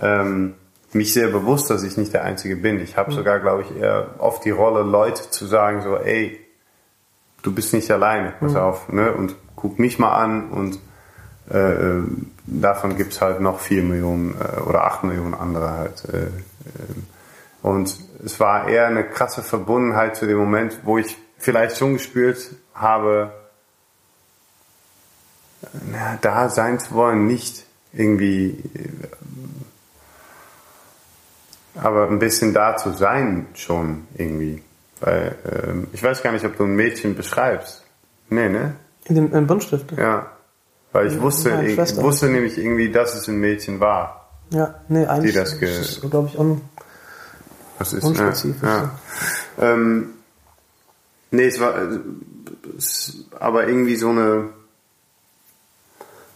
ähm, 0.00 0.54
mich 0.94 1.12
sehr 1.12 1.28
bewusst, 1.28 1.70
dass 1.70 1.82
ich 1.82 1.96
nicht 1.96 2.12
der 2.12 2.24
Einzige 2.24 2.56
bin. 2.56 2.80
Ich 2.80 2.96
habe 2.96 3.10
mhm. 3.10 3.16
sogar, 3.16 3.40
glaube 3.40 3.62
ich, 3.62 3.76
eher 3.76 4.14
oft 4.18 4.44
die 4.44 4.50
Rolle, 4.50 4.82
Leute 4.82 5.30
zu 5.30 5.46
sagen, 5.46 5.82
so, 5.82 5.96
ey, 5.96 6.40
du 7.42 7.52
bist 7.52 7.72
nicht 7.72 7.90
alleine, 7.90 8.34
pass 8.40 8.52
mhm. 8.52 8.58
auf, 8.58 8.88
ne? 8.88 9.12
Und 9.12 9.36
guck 9.56 9.78
mich 9.78 9.98
mal 9.98 10.14
an 10.14 10.50
und 10.50 10.78
äh, 11.50 11.58
äh 11.58 12.02
davon 12.46 12.96
gibt's 12.96 13.22
halt 13.22 13.40
noch 13.40 13.60
vier 13.60 13.82
Millionen 13.82 14.34
äh, 14.38 14.60
oder 14.60 14.84
acht 14.84 15.02
Millionen 15.04 15.34
andere 15.34 15.70
halt. 15.70 16.04
Äh, 16.12 16.26
äh, 16.26 16.30
und 17.62 17.98
es 18.22 18.38
war 18.40 18.68
eher 18.68 18.86
eine 18.86 19.04
krasse 19.04 19.42
Verbundenheit 19.42 20.16
zu 20.16 20.26
dem 20.26 20.36
Moment, 20.36 20.80
wo 20.84 20.98
ich 20.98 21.16
vielleicht 21.38 21.78
schon 21.78 21.94
gespürt 21.94 22.50
habe, 22.74 23.32
na, 25.90 26.18
da 26.20 26.48
sein 26.50 26.78
zu 26.78 26.94
wollen, 26.94 27.26
nicht 27.26 27.64
irgendwie, 27.92 28.62
aber 31.74 32.08
ein 32.08 32.18
bisschen 32.18 32.54
da 32.54 32.76
zu 32.76 32.92
sein 32.92 33.46
schon 33.54 34.06
irgendwie. 34.16 34.62
Weil, 35.00 35.36
ähm, 35.44 35.86
ich 35.92 36.02
weiß 36.02 36.22
gar 36.22 36.32
nicht, 36.32 36.44
ob 36.44 36.56
du 36.56 36.64
ein 36.64 36.76
Mädchen 36.76 37.14
beschreibst. 37.14 37.84
Nee, 38.30 38.48
ne? 38.48 38.74
In 39.06 39.16
dem 39.16 39.32
in? 39.32 39.98
Ja. 39.98 40.30
Weil 40.92 41.08
ich 41.08 41.20
wusste, 41.20 41.64
ich 41.66 41.76
wusste 41.76 42.28
nämlich 42.28 42.56
irgendwie, 42.56 42.90
dass 42.90 43.14
es 43.14 43.26
ein 43.28 43.38
Mädchen 43.38 43.80
war. 43.80 44.30
Ja, 44.50 44.76
nee, 44.88 45.04
eigentlich. 45.04 45.32
Die 45.32 45.38
das, 45.38 45.58
ge 45.58 45.82
glaube 46.08 46.28
ich, 46.28 46.38
un 46.38 46.60
Das 47.78 47.92
ist 47.92 48.04
unspezifisch. 48.04 48.62
Ja, 48.62 48.92
ja. 49.58 49.72
Ähm, 49.72 50.10
nee, 51.32 51.46
es 51.46 51.58
war 51.58 51.76
äh, 51.76 51.98
es, 52.78 53.24
aber 53.38 53.66
irgendwie 53.66 53.96
so 53.96 54.10
eine 54.10 54.50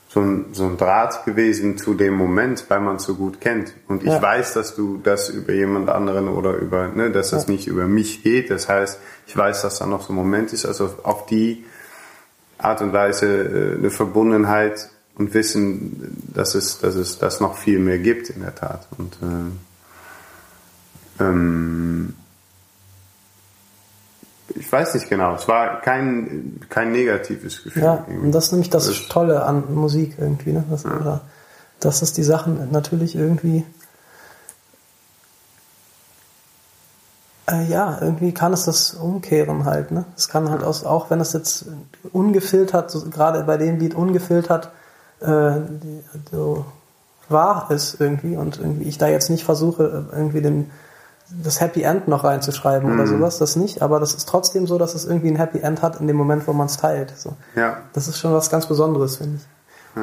so 0.08 0.20
ein, 0.20 0.46
so 0.52 0.64
ein 0.64 0.78
Draht 0.78 1.24
gewesen 1.26 1.76
zu 1.76 1.92
dem 1.94 2.14
Moment, 2.14 2.64
weil 2.68 2.80
man 2.80 2.96
es 2.96 3.04
so 3.04 3.14
gut 3.14 3.40
kennt. 3.42 3.74
Und 3.88 4.02
ich 4.02 4.08
Ja. 4.08 4.22
weiß, 4.22 4.54
dass 4.54 4.74
du 4.74 4.98
das 5.02 5.28
über 5.28 5.52
jemand 5.52 5.90
anderen 5.90 6.28
oder 6.28 6.54
über, 6.54 6.88
ne, 6.88 7.10
dass 7.10 7.30
das 7.30 7.46
nicht 7.46 7.66
über 7.66 7.86
mich 7.86 8.22
geht. 8.22 8.50
Das 8.50 8.68
heißt, 8.70 8.98
ich 9.26 9.36
weiß, 9.36 9.60
dass 9.62 9.78
da 9.78 9.86
noch 9.86 10.00
so 10.00 10.12
ein 10.14 10.16
Moment 10.16 10.52
ist. 10.54 10.64
Also 10.64 10.90
auf 11.02 11.26
die 11.26 11.64
Art 12.56 12.80
und 12.80 12.92
Weise 12.94 13.26
äh, 13.26 13.78
eine 13.78 13.90
Verbundenheit 13.90 14.88
und 15.16 15.34
Wissen, 15.34 16.16
dass 16.34 16.54
es, 16.54 16.78
dass 16.78 16.94
es 16.94 17.18
das 17.18 17.40
noch 17.40 17.58
viel 17.58 17.78
mehr 17.78 17.98
gibt 17.98 18.30
in 18.30 18.40
der 18.40 18.54
Tat. 18.54 18.88
Und 18.96 19.18
äh, 21.20 21.22
ähm, 21.24 22.14
ich 24.54 24.70
weiß 24.70 24.94
nicht 24.94 25.08
genau. 25.08 25.34
Es 25.34 25.46
war 25.48 25.80
kein 25.80 26.60
kein 26.68 26.92
negatives 26.92 27.62
Gefühl. 27.62 27.82
Ja, 27.82 28.04
irgendwie. 28.08 28.26
und 28.26 28.32
das 28.32 28.46
ist 28.46 28.52
nämlich 28.52 28.70
das 28.70 28.86
Das- 28.86 29.08
Tolle 29.08 29.44
an 29.44 29.74
Musik 29.74 30.14
irgendwie, 30.18 30.52
ne? 30.52 30.64
Das, 30.70 30.84
oder, 30.84 31.20
dass 31.80 32.02
es 32.02 32.12
die 32.12 32.22
Sachen 32.22 32.70
natürlich 32.72 33.14
irgendwie 33.16 33.64
äh, 37.50 37.64
ja, 37.64 37.98
irgendwie 38.00 38.32
kann 38.32 38.52
es 38.52 38.64
das 38.64 38.94
umkehren 38.94 39.64
halt, 39.64 39.90
ne? 39.90 40.04
Es 40.16 40.28
kann 40.28 40.50
halt 40.50 40.62
aus, 40.62 40.84
auch 40.84 41.10
wenn 41.10 41.20
es 41.20 41.32
jetzt 41.32 41.66
ungefiltert, 42.12 42.90
so, 42.90 43.08
gerade 43.08 43.42
bei 43.44 43.56
dem 43.56 43.78
Lied 43.78 43.94
ungefiltert 43.94 44.70
äh, 45.20 45.52
so 46.30 46.66
wahr 47.28 47.70
ist 47.70 48.00
irgendwie 48.00 48.36
und 48.36 48.58
irgendwie 48.58 48.84
ich 48.88 48.98
da 48.98 49.08
jetzt 49.08 49.30
nicht 49.30 49.44
versuche, 49.44 50.06
irgendwie 50.12 50.40
den 50.42 50.70
das 51.30 51.60
Happy 51.60 51.82
End 51.82 52.08
noch 52.08 52.24
reinzuschreiben 52.24 52.92
oder 52.92 53.06
sowas, 53.06 53.38
das 53.38 53.56
nicht, 53.56 53.82
aber 53.82 54.00
das 54.00 54.14
ist 54.14 54.28
trotzdem 54.28 54.66
so, 54.66 54.78
dass 54.78 54.94
es 54.94 55.04
irgendwie 55.04 55.28
ein 55.28 55.36
Happy 55.36 55.58
End 55.58 55.82
hat 55.82 56.00
in 56.00 56.06
dem 56.06 56.16
Moment, 56.16 56.46
wo 56.46 56.52
man 56.52 56.66
es 56.66 56.78
teilt. 56.78 57.12
So. 57.16 57.34
Ja, 57.54 57.78
Das 57.92 58.08
ist 58.08 58.18
schon 58.18 58.32
was 58.32 58.48
ganz 58.48 58.66
Besonderes, 58.66 59.16
finde 59.16 59.36
ich. 59.36 59.42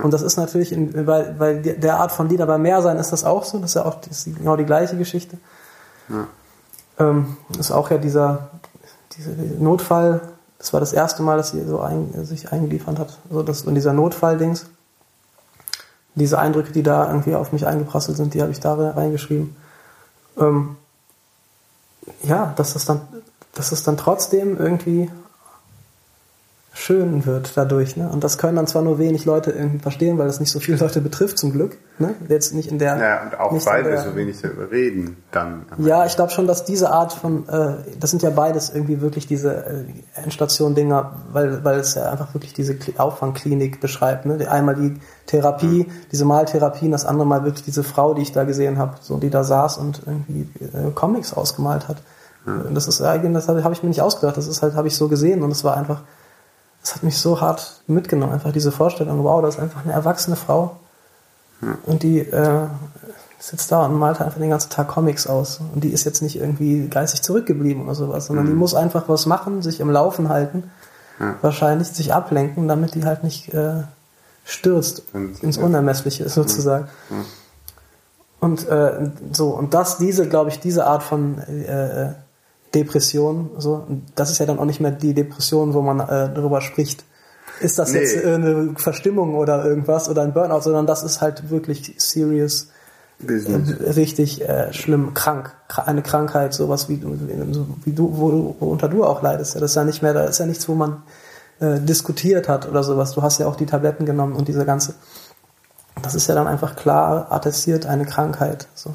Und 0.04 0.14
das 0.14 0.22
ist 0.22 0.38
natürlich, 0.38 0.72
in, 0.72 1.06
bei, 1.06 1.24
bei 1.24 1.54
der 1.54 2.00
Art 2.00 2.12
von 2.12 2.28
Lieder 2.28 2.46
bei 2.46 2.58
Meersein 2.58 2.98
ist 2.98 3.12
das 3.12 3.24
auch 3.24 3.44
so. 3.44 3.60
Das 3.60 3.72
ist 3.72 3.76
ja 3.76 3.86
auch 3.86 3.98
ist 4.10 4.26
genau 4.26 4.56
die 4.56 4.66
gleiche 4.66 4.98
Geschichte. 4.98 5.38
Ähm, 7.00 7.38
das 7.50 7.68
ist 7.68 7.72
auch 7.72 7.90
ja 7.92 7.98
dieser, 7.98 8.50
dieser 9.16 9.32
Notfall. 9.60 10.22
Das 10.58 10.74
war 10.74 10.80
das 10.80 10.94
erste 10.94 11.24
Mal, 11.24 11.38
dass 11.38 11.52
sie 11.52 11.64
so 11.66 11.80
ein, 11.80 12.26
sich 12.26 12.52
eingeliefert 12.52 13.00
hat. 13.00 13.18
So 13.30 13.44
das, 13.44 13.62
und 13.64 13.76
dieser 13.76 13.94
Notfall-Dings. 13.94 14.68
Diese 16.16 16.40
Eindrücke, 16.40 16.72
die 16.72 16.84
da 16.84 17.08
irgendwie 17.08 17.36
auf 17.36 17.52
mich 17.52 17.68
eingeprasselt 17.68 18.16
sind, 18.16 18.34
die 18.34 18.42
habe 18.42 18.52
ich 18.52 18.62
da 18.62 18.74
reingeschrieben. 18.74 19.56
Ähm, 20.38 20.78
ja, 22.24 22.54
dass 22.56 22.76
es 22.76 22.86
dann, 22.86 23.02
dass 23.54 23.72
es 23.72 23.84
dann 23.84 23.98
trotzdem 23.98 24.58
irgendwie 24.58 25.10
schön 26.78 27.26
wird 27.26 27.54
dadurch. 27.56 27.96
Ne? 27.96 28.10
Und 28.10 28.24
das 28.26 28.38
können 28.38 28.58
dann 28.58 28.68
zwar 28.68 28.82
nur 28.82 29.00
wenig 29.00 29.24
Leute 29.24 29.52
irgendwie 29.52 29.80
verstehen, 29.80 30.18
weil 30.18 30.28
das 30.28 30.42
nicht 30.42 30.52
so 30.52 30.60
viele 30.60 30.78
Leute 30.78 31.00
betrifft, 31.00 31.38
zum 31.38 31.54
Glück. 31.54 31.78
Ne? 32.00 32.14
Jetzt 32.28 32.54
nicht 32.54 32.70
in 32.70 32.80
der. 32.80 32.98
ja 32.98 33.24
und 33.24 33.40
auch 33.40 33.66
weil 33.66 33.86
wir 33.86 33.98
so 34.02 34.14
wenig 34.16 34.42
darüber 34.42 34.70
reden, 34.70 35.16
dann. 35.32 35.66
Ja, 35.78 36.06
ich 36.06 36.18
glaube 36.18 36.32
schon, 36.32 36.48
dass 36.48 36.66
diese 36.66 36.90
Art 36.90 37.14
von, 37.14 37.48
äh, 37.48 37.76
das 37.98 38.12
sind 38.12 38.24
ja 38.24 38.30
beides 38.30 38.70
irgendwie 38.70 39.00
wirklich 39.00 39.26
diese 39.26 39.56
äh, 39.56 39.86
Endstation-Dinger, 40.24 41.14
weil, 41.32 41.64
weil 41.64 41.80
es 41.80 41.96
ja 41.96 42.12
einfach 42.12 42.34
wirklich 42.34 42.54
diese 42.54 42.74
Kli- 42.74 43.00
Auffangklinik 43.00 43.80
beschreibt. 43.80 44.26
Ne? 44.26 44.46
Einmal 44.52 44.76
die 44.76 45.00
Therapie, 45.28 45.88
diese 46.12 46.26
Maltherapie, 46.26 46.88
und 46.88 46.92
das 46.92 47.06
andere 47.06 47.26
Mal 47.26 47.46
wirklich 47.46 47.64
diese 47.64 47.86
Frau, 47.86 48.14
die 48.14 48.24
ich 48.24 48.34
da 48.34 48.44
gesehen 48.44 48.78
habe, 48.78 48.96
so 49.00 49.18
die 49.18 49.30
da 49.30 49.46
saß 49.46 49.78
und 49.78 50.02
irgendwie 50.06 50.50
äh, 50.62 50.92
Comics 50.94 51.34
ausgemalt 51.34 51.88
hat. 51.88 51.98
Und 52.46 52.76
das 52.76 52.88
ist 52.88 53.02
eigentlich, 53.02 53.34
das 53.34 53.48
habe 53.48 53.64
hab 53.64 53.72
ich 53.72 53.82
mir 53.82 53.90
nicht 53.90 54.04
ausgedacht, 54.04 54.38
das 54.38 54.46
ist 54.48 54.62
halt, 54.62 54.76
habe 54.76 54.88
ich 54.88 54.96
so 54.96 55.08
gesehen 55.08 55.42
und 55.42 55.50
es 55.50 55.64
war 55.64 55.76
einfach, 55.78 56.04
das 56.86 56.94
hat 56.94 57.04
mich 57.04 57.18
so 57.18 57.42
hart 57.42 57.82
mitgenommen, 57.88 58.32
einfach 58.32 58.52
diese 58.52 58.72
Vorstellung, 58.72 59.24
wow, 59.24 59.42
das 59.42 59.56
ist 59.56 59.62
einfach 59.62 59.84
eine 59.84 59.94
erwachsene 59.94 60.36
Frau 60.36 60.78
und 61.88 62.04
die 62.04 62.20
äh, 62.20 62.68
sitzt 63.40 63.72
da 63.72 63.86
und 63.86 63.98
malt 63.98 64.22
einfach 64.22 64.40
den 64.40 64.52
ganzen 64.52 64.70
Tag 64.70 64.90
Comics 64.90 65.26
aus. 65.26 65.60
Und 65.74 65.84
die 65.84 65.90
ist 65.90 66.04
jetzt 66.04 66.22
nicht 66.22 66.36
irgendwie 66.36 66.88
geistig 66.88 67.24
zurückgeblieben 67.24 67.84
oder 67.84 67.96
sowas, 67.96 68.28
sondern 68.28 68.46
die 68.46 68.54
muss 68.54 68.76
einfach 68.76 69.10
was 69.10 69.26
machen, 69.26 69.64
sich 69.64 69.80
im 69.80 69.90
Laufen 69.90 70.30
halten, 70.30 70.70
wahrscheinlich 71.42 71.88
sich 71.88 72.14
ablenken, 72.14 72.68
damit 72.68 72.94
die 72.94 73.04
halt 73.04 73.24
nicht 73.24 73.52
äh, 73.54 73.84
stürzt 74.44 75.04
ins 75.42 75.58
Unermessliche 75.58 76.30
sozusagen. 76.30 76.88
Und 78.40 78.68
äh, 78.68 79.10
so, 79.32 79.50
und 79.50 79.74
das, 79.74 79.98
diese, 79.98 80.30
glaube 80.30 80.52
ich, 80.52 80.60
diese 80.60 80.86
Art 80.86 81.02
von 81.02 81.40
äh, 81.40 82.04
äh, 82.04 82.14
Depression, 82.76 83.50
so, 83.58 83.88
das 84.16 84.30
ist 84.32 84.38
ja 84.40 84.46
dann 84.46 84.60
auch 84.60 84.66
nicht 84.66 84.80
mehr 84.82 84.92
die 84.92 85.14
Depression, 85.14 85.74
wo 85.74 85.82
man 85.82 86.00
äh, 86.02 86.30
darüber 86.34 86.62
spricht. 86.62 87.04
Ist 87.62 87.80
das 87.80 87.92
Nee. 87.94 88.00
jetzt 88.00 88.16
äh, 88.24 88.34
eine 88.36 88.74
Verstimmung 88.76 89.36
oder 89.36 89.66
irgendwas 89.66 90.10
oder 90.10 90.22
ein 90.24 90.34
Burnout, 90.34 90.62
sondern 90.62 90.86
das 90.86 91.04
ist 91.04 91.22
halt 91.22 91.50
wirklich 91.50 91.96
serious, 91.98 92.68
äh, 93.26 93.34
richtig 93.92 94.44
schlimm, 94.72 95.14
krank, 95.14 95.54
Kra- 95.70 95.86
eine 95.86 96.02
Krankheit, 96.02 96.54
sowas 96.54 96.90
wie, 96.90 97.02
wie 97.86 97.94
du, 97.94 98.10
wo 98.18 98.30
du, 98.30 98.56
worunter 98.60 98.90
du 98.90 99.06
auch 99.06 99.22
leidest. 99.22 99.54
Ja, 99.56 99.62
das 99.62 99.72
ist 99.72 99.76
ja 99.76 99.86
nicht 99.86 100.02
mehr, 100.04 100.14
da 100.14 100.26
ist 100.26 100.38
ja 100.40 100.46
nichts, 100.46 100.68
wo 100.68 100.76
man 100.76 101.02
äh, 101.62 101.80
diskutiert 101.80 102.50
hat 102.50 102.68
oder 102.68 102.84
sowas. 102.84 103.14
Du 103.14 103.22
hast 103.22 103.40
ja 103.40 103.48
auch 103.48 103.56
die 103.56 103.66
Tabletten 103.66 104.06
genommen 104.06 104.34
und 104.36 104.50
diese 104.50 104.66
ganze, 104.66 104.96
das 106.02 106.14
ist 106.14 106.28
ja 106.28 106.36
dann 106.36 106.48
einfach 106.48 106.76
klar 106.76 107.32
attestiert 107.32 107.86
eine 107.86 108.06
Krankheit. 108.06 108.68
So. 108.76 108.92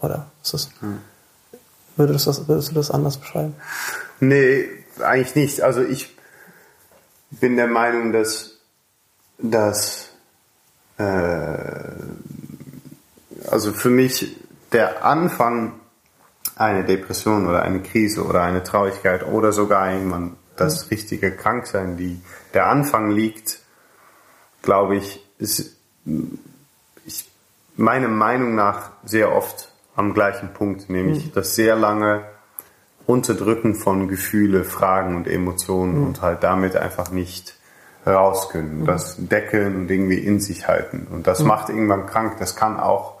Oder 0.00 0.26
ist 0.44 0.54
das, 0.54 0.68
würdest, 1.96 2.26
du 2.26 2.30
das, 2.30 2.48
würdest 2.48 2.70
du 2.70 2.74
das 2.74 2.90
anders 2.90 3.18
beschreiben? 3.18 3.54
Nee, 4.20 4.68
eigentlich 5.02 5.34
nicht. 5.34 5.60
Also 5.62 5.82
ich 5.82 6.14
bin 7.30 7.56
der 7.56 7.66
Meinung, 7.66 8.12
dass, 8.12 8.58
dass 9.38 10.10
äh, 10.98 11.04
also 13.50 13.72
für 13.72 13.90
mich 13.90 14.36
der 14.72 15.04
Anfang 15.04 15.74
einer 16.56 16.82
Depression 16.82 17.46
oder 17.46 17.62
eine 17.62 17.82
Krise 17.82 18.24
oder 18.24 18.42
eine 18.42 18.62
Traurigkeit 18.62 19.24
oder 19.26 19.52
sogar 19.52 19.92
irgendwann 19.92 20.36
das 20.56 20.90
richtige 20.90 21.32
Kranksein, 21.32 21.96
die 21.96 22.20
der 22.54 22.68
Anfang 22.68 23.10
liegt, 23.10 23.60
glaube 24.62 24.96
ich, 24.96 25.24
ist 25.38 25.76
ich, 27.04 27.30
meiner 27.76 28.08
Meinung 28.08 28.54
nach 28.54 28.90
sehr 29.04 29.32
oft 29.32 29.70
am 29.96 30.14
gleichen 30.14 30.52
Punkt, 30.52 30.88
nämlich 30.90 31.32
das 31.32 31.54
sehr 31.54 31.74
lange 31.74 32.24
Unterdrücken 33.06 33.74
von 33.74 34.08
Gefühle, 34.08 34.64
Fragen 34.64 35.16
und 35.16 35.26
Emotionen 35.26 36.04
und 36.04 36.22
halt 36.22 36.42
damit 36.42 36.76
einfach 36.76 37.10
nicht 37.10 37.56
raus 38.06 38.50
können. 38.50 38.84
Das 38.84 39.16
deckeln 39.18 39.76
und 39.76 39.90
irgendwie 39.90 40.18
in 40.18 40.40
sich 40.40 40.68
halten. 40.68 41.06
Und 41.10 41.26
das 41.26 41.42
macht 41.42 41.68
irgendwann 41.70 42.06
krank. 42.06 42.36
Das 42.38 42.56
kann 42.56 42.78
auch, 42.78 43.14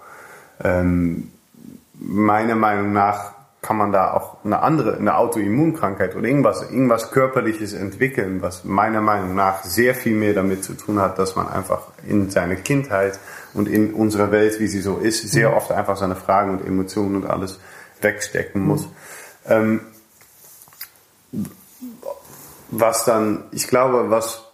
ähm, 0.62 1.30
meiner 1.94 2.54
Meinung 2.54 2.92
nach, 2.92 3.32
kann 3.66 3.76
man 3.76 3.90
da 3.90 4.12
auch 4.12 4.36
eine 4.44 4.60
andere, 4.60 4.96
eine 4.96 5.16
Autoimmunkrankheit 5.16 6.14
oder 6.14 6.28
irgendwas, 6.28 6.62
irgendwas 6.62 7.10
Körperliches 7.10 7.72
entwickeln, 7.72 8.40
was 8.40 8.62
meiner 8.64 9.00
Meinung 9.00 9.34
nach 9.34 9.64
sehr 9.64 9.96
viel 9.96 10.14
mehr 10.14 10.34
damit 10.34 10.62
zu 10.62 10.74
tun 10.74 11.00
hat, 11.00 11.18
dass 11.18 11.34
man 11.34 11.48
einfach 11.48 11.88
in 12.06 12.30
seiner 12.30 12.54
Kindheit 12.54 13.18
und 13.54 13.68
in 13.68 13.92
unserer 13.92 14.30
Welt, 14.30 14.60
wie 14.60 14.68
sie 14.68 14.80
so 14.80 14.98
ist, 14.98 15.28
sehr 15.28 15.56
oft 15.56 15.72
einfach 15.72 15.96
seine 15.96 16.14
Fragen 16.14 16.52
und 16.52 16.64
Emotionen 16.64 17.16
und 17.16 17.26
alles 17.26 17.58
wegstecken 18.00 18.62
muss. 18.62 18.88
Ähm, 19.48 19.80
was 22.70 23.04
dann, 23.04 23.44
ich 23.50 23.66
glaube, 23.66 24.10
was 24.10 24.45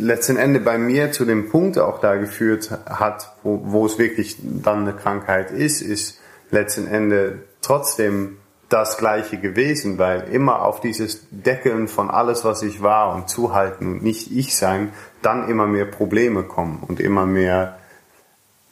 letzten 0.00 0.36
Ende 0.36 0.60
bei 0.60 0.78
mir 0.78 1.12
zu 1.12 1.24
dem 1.24 1.48
Punkt 1.48 1.78
auch 1.78 2.00
da 2.00 2.16
geführt 2.16 2.70
hat, 2.86 3.34
wo, 3.42 3.60
wo 3.64 3.86
es 3.86 3.98
wirklich 3.98 4.36
dann 4.40 4.80
eine 4.80 4.94
Krankheit 4.94 5.50
ist, 5.50 5.82
ist 5.82 6.20
letzten 6.50 6.86
Ende 6.86 7.42
trotzdem 7.62 8.38
das 8.68 8.98
Gleiche 8.98 9.36
gewesen, 9.38 9.98
weil 9.98 10.28
immer 10.32 10.62
auf 10.62 10.80
dieses 10.80 11.26
Deckeln 11.30 11.88
von 11.88 12.08
alles, 12.08 12.44
was 12.44 12.62
ich 12.62 12.82
war 12.82 13.14
und 13.14 13.28
zuhalten 13.28 13.86
und 13.86 14.02
nicht 14.02 14.30
ich 14.30 14.56
sein, 14.56 14.92
dann 15.22 15.48
immer 15.48 15.66
mehr 15.66 15.86
Probleme 15.86 16.44
kommen 16.44 16.82
und 16.86 17.00
immer 17.00 17.26
mehr 17.26 17.76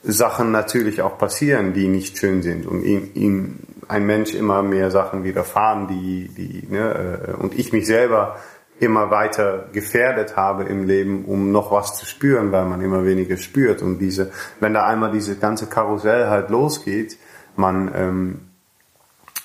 Sachen 0.05 0.53
natürlich 0.53 1.03
auch 1.03 1.19
passieren, 1.19 1.73
die 1.73 1.89
nicht 1.89 2.17
schön 2.17 2.43
sind 2.43 2.67
und 2.67 2.85
ihm, 2.85 3.11
ihm 3.15 3.59
ein 3.89 4.07
Mensch 4.07 4.35
immer 4.35 4.63
mehr 4.63 4.91
Sachen 4.93 5.25
widerfahren, 5.25 5.89
die, 5.89 6.29
die, 6.29 6.73
ne, 6.73 7.27
äh, 7.29 7.33
und 7.33 7.59
ich 7.59 7.73
mich 7.73 7.87
selber 7.87 8.37
immer 8.81 9.11
weiter 9.11 9.67
gefährdet 9.73 10.37
habe 10.37 10.65
im 10.65 10.85
Leben, 10.87 11.25
um 11.25 11.51
noch 11.53 11.71
was 11.73 11.99
zu 11.99 12.07
spüren, 12.07 12.53
weil 12.53 12.65
man 12.65 12.81
immer 12.81 13.05
weniger 13.05 13.37
spürt 13.37 13.83
und 13.83 13.99
diese, 13.99 14.31
wenn 14.61 14.75
da 14.75 14.87
einmal 14.87 15.11
diese 15.11 15.37
ganze 15.37 15.67
Karussell 15.67 16.29
halt 16.29 16.51
losgeht, 16.51 17.17
man 17.57 17.91
ähm, 17.95 18.41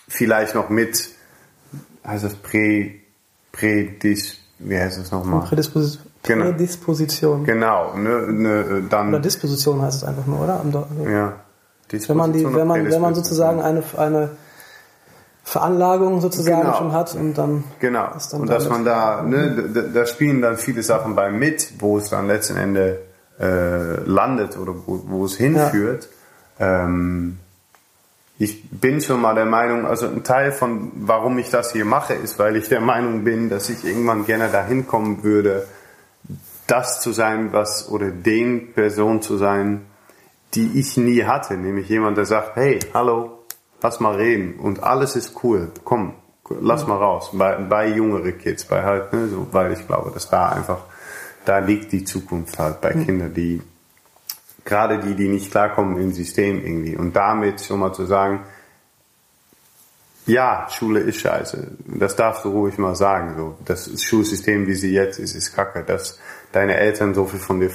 vielleicht 0.07 0.53
noch 0.55 0.69
mit, 0.69 1.09
heißt 2.05 2.23
das 2.23 2.35
Prä, 2.35 2.91
Prädis, 3.51 4.37
wie 4.59 4.77
heißt 4.77 4.99
das 4.99 5.11
nochmal? 5.11 5.41
Prädispos 5.41 5.99
Genau. 6.25 6.45
Prädisposition. 6.45 7.43
Genau, 7.43 7.97
ne, 7.97 8.31
ne, 8.31 8.63
Oder 8.65 8.81
dann, 8.83 9.21
Disposition 9.21 9.81
heißt 9.81 9.97
es 9.97 10.03
einfach 10.07 10.25
nur, 10.25 10.39
oder? 10.41 10.61
Am 10.61 10.71
Do- 10.71 10.87
ja, 11.05 11.33
Wenn 12.07 12.15
man, 12.17 12.31
die, 12.31 12.45
wenn 12.45 12.65
man, 12.65 12.89
wenn 12.89 13.01
man 13.01 13.13
sozusagen 13.13 13.61
eine, 13.61 13.83
eine 13.97 14.29
Veranlagung 15.43 16.21
sozusagen 16.21 16.62
Genau. 16.62 16.77
schon 16.77 16.91
hat 16.93 17.13
und 17.15 17.38
dann 17.38 17.63
Genau. 17.79 18.07
dann 18.31 18.41
Und 18.41 18.50
dass 18.50 18.69
man 18.69 18.85
da, 18.85 19.21
ne, 19.23 19.69
da, 19.73 19.81
da 19.81 20.05
spielen 20.05 20.41
dann 20.41 20.57
viele 20.57 20.83
Sachen 20.83 21.15
bei 21.15 21.29
mit, 21.31 21.73
wo 21.79 21.97
es 21.97 22.09
dann 22.09 22.27
letzten 22.27 22.55
Endes 22.57 22.97
äh, 23.39 23.95
landet 24.05 24.57
oder 24.57 24.73
wo, 24.85 25.01
wo 25.05 25.25
es 25.25 25.35
hinführt. 25.35 26.07
Ähm, 26.59 27.38
ich 28.39 28.69
bin 28.69 29.00
schon 29.01 29.21
mal 29.21 29.35
der 29.35 29.45
Meinung, 29.45 29.85
also 29.85 30.07
ein 30.07 30.23
Teil 30.23 30.51
von 30.51 30.91
warum 30.95 31.38
ich 31.38 31.50
das 31.50 31.71
hier 31.71 31.85
mache, 31.85 32.13
ist, 32.13 32.39
weil 32.39 32.55
ich 32.55 32.67
der 32.69 32.81
Meinung 32.81 33.23
bin, 33.23 33.50
dass 33.50 33.69
ich 33.69 33.83
irgendwann 33.85 34.25
gerne 34.25 34.50
dahin 34.50 34.88
kommen 34.88 35.23
würde, 35.23 35.67
das 36.67 37.01
zu 37.01 37.12
sein, 37.12 37.50
was 37.51 37.89
oder 37.89 38.09
den 38.09 38.73
Person 38.73 39.21
zu 39.21 39.38
sein, 39.38 39.81
die 40.55 40.79
ich 40.79 40.97
nie 40.97 41.23
hatte, 41.25 41.55
nämlich 41.55 41.89
jemand, 41.89 42.17
der 42.17 42.25
sagt, 42.25 42.55
hey, 42.55 42.79
hallo, 42.93 43.42
lass 43.83 43.99
mal 43.99 44.15
reden 44.15 44.55
und 44.59 44.81
alles 44.81 45.15
ist 45.15 45.43
cool, 45.43 45.69
komm, 45.83 46.13
lass 46.61 46.87
mal 46.87 46.97
raus. 46.97 47.29
Bei, 47.33 47.55
bei 47.57 47.89
jüngere 47.89 48.31
Kids, 48.31 48.65
bei 48.65 48.81
halt, 48.81 49.13
ne, 49.13 49.27
so, 49.27 49.47
weil 49.51 49.73
ich 49.73 49.85
glaube, 49.85 50.11
dass 50.11 50.29
da 50.29 50.49
einfach, 50.49 50.79
da 51.45 51.59
liegt 51.59 51.91
die 51.91 52.05
Zukunft 52.05 52.57
halt 52.57 52.81
bei 52.81 52.93
Kindern, 52.93 53.33
die 53.33 53.61
gerade 54.65 54.99
die, 54.99 55.13
die 55.13 55.27
nicht 55.27 55.51
klarkommen 55.51 55.97
im 55.97 56.13
System 56.13 56.63
irgendwie 56.63 56.95
und 56.95 57.13
damit 57.13 57.61
schon 57.61 57.81
mal 57.81 57.93
zu 57.93 58.05
sagen, 58.05 58.39
ja, 60.25 60.67
Schule 60.69 61.01
ist 61.01 61.19
scheiße. 61.19 61.67
Das 61.85 62.15
darfst 62.15 62.45
du 62.45 62.49
ruhig 62.51 62.77
mal 62.77 62.95
sagen. 62.95 63.35
So, 63.35 63.57
das 63.65 64.01
Schulsystem, 64.01 64.67
wie 64.67 64.75
sie 64.75 64.93
jetzt 64.93 65.19
ist, 65.19 65.35
ist 65.35 65.53
kacke. 65.53 65.83
Dass 65.83 66.17
deine 66.53 66.77
Eltern 66.77 67.13
so 67.13 67.25
viel 67.25 67.41
von 67.41 67.59
dir 67.59 67.71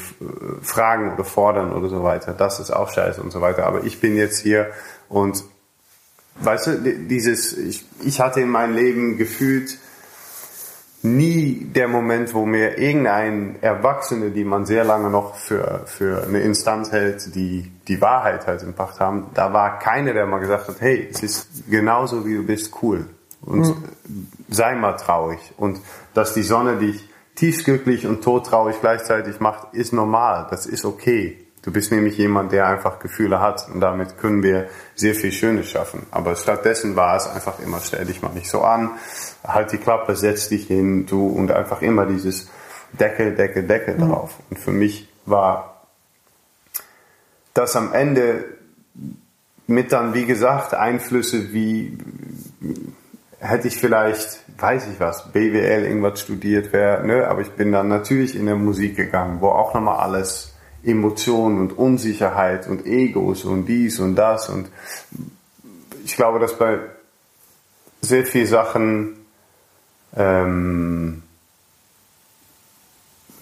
fragen 0.62 1.12
oder 1.12 1.24
fordern 1.24 1.74
oder 1.74 1.90
so 1.90 2.02
weiter, 2.02 2.32
das 2.32 2.58
ist 2.58 2.70
auch 2.70 2.90
scheiße 2.90 3.20
und 3.20 3.32
so 3.32 3.42
weiter. 3.42 3.66
Aber 3.66 3.84
ich 3.84 4.00
bin 4.00 4.16
jetzt 4.16 4.40
hier 4.40 4.70
und 5.10 5.44
weißt 6.40 6.66
du, 6.68 6.78
di- 6.80 7.08
dieses, 7.08 7.56
ich, 7.56 7.84
ich 8.04 8.20
hatte 8.20 8.40
in 8.40 8.48
meinem 8.48 8.74
Leben 8.74 9.16
gefühlt 9.16 9.78
nie 11.02 11.64
der 11.74 11.86
Moment, 11.88 12.34
wo 12.34 12.44
mir 12.44 12.76
irgendein 12.78 13.56
Erwachsene, 13.60 14.30
die 14.30 14.44
man 14.44 14.66
sehr 14.66 14.84
lange 14.84 15.10
noch 15.10 15.36
für, 15.36 15.82
für 15.86 16.24
eine 16.24 16.40
Instanz 16.40 16.90
hält, 16.90 17.34
die 17.36 17.70
die 17.86 18.00
Wahrheit 18.00 18.46
halt 18.46 18.62
im 18.64 18.74
Pacht 18.74 18.98
haben, 18.98 19.26
da 19.34 19.52
war 19.52 19.78
keiner, 19.78 20.12
der 20.12 20.26
mal 20.26 20.38
gesagt 20.40 20.68
hat, 20.68 20.80
hey, 20.80 21.08
es 21.10 21.22
ist 21.22 21.70
genauso 21.70 22.26
wie 22.26 22.34
du 22.34 22.42
bist, 22.44 22.72
cool. 22.82 23.06
Und 23.42 23.76
sei 24.48 24.74
mal 24.74 24.94
traurig. 24.94 25.38
Und 25.56 25.80
dass 26.14 26.34
die 26.34 26.42
Sonne 26.42 26.76
dich 26.76 27.08
tiefsglücklich 27.36 28.04
und 28.06 28.22
todtraurig 28.24 28.80
gleichzeitig 28.80 29.38
macht, 29.38 29.74
ist 29.74 29.92
normal. 29.92 30.48
Das 30.50 30.66
ist 30.66 30.84
okay. 30.84 31.46
Du 31.62 31.72
bist 31.72 31.90
nämlich 31.90 32.16
jemand, 32.16 32.52
der 32.52 32.66
einfach 32.66 32.98
Gefühle 32.98 33.40
hat 33.40 33.68
und 33.72 33.80
damit 33.80 34.18
können 34.18 34.42
wir 34.42 34.68
sehr 34.94 35.14
viel 35.14 35.32
Schönes 35.32 35.68
schaffen. 35.68 36.06
Aber 36.10 36.36
stattdessen 36.36 36.96
war 36.96 37.16
es 37.16 37.26
einfach 37.26 37.58
immer, 37.58 37.80
stell 37.80 38.04
dich 38.04 38.22
mal 38.22 38.32
nicht 38.32 38.48
so 38.48 38.62
an, 38.62 38.92
halt 39.46 39.72
die 39.72 39.78
Klappe, 39.78 40.16
setz 40.16 40.48
dich 40.48 40.66
hin, 40.66 41.06
du 41.06 41.26
und 41.26 41.50
einfach 41.50 41.82
immer 41.82 42.06
dieses 42.06 42.50
Deckel, 42.92 43.34
Deckel, 43.34 43.64
Deckel 43.64 43.98
drauf. 43.98 44.34
Und 44.50 44.58
für 44.58 44.72
mich 44.72 45.08
war 45.26 45.86
das 47.54 47.74
am 47.76 47.92
Ende 47.92 48.44
mit 49.66 49.92
dann, 49.92 50.14
wie 50.14 50.24
gesagt, 50.24 50.74
Einflüsse 50.74 51.52
wie 51.52 51.98
hätte 53.40 53.68
ich 53.68 53.76
vielleicht, 53.76 54.40
weiß 54.58 54.88
ich 54.88 55.00
was, 55.00 55.30
BWL 55.32 55.84
irgendwas 55.84 56.20
studiert 56.20 56.72
wäre, 56.72 57.06
ne, 57.06 57.28
aber 57.28 57.42
ich 57.42 57.50
bin 57.50 57.72
dann 57.72 57.88
natürlich 57.88 58.34
in 58.34 58.46
der 58.46 58.56
Musik 58.56 58.96
gegangen, 58.96 59.40
wo 59.40 59.48
auch 59.48 59.74
nochmal 59.74 60.00
alles 60.00 60.54
Emotionen 60.88 61.58
und 61.58 61.76
Unsicherheit 61.76 62.66
und 62.68 62.86
Egos 62.86 63.44
und 63.44 63.66
dies 63.66 64.00
und 64.00 64.16
das 64.16 64.48
und 64.48 64.68
ich 66.04 66.16
glaube, 66.16 66.38
dass 66.38 66.56
bei 66.56 66.78
sehr 68.00 68.24
viel 68.24 68.46
Sachen 68.46 69.16
ähm, 70.16 71.22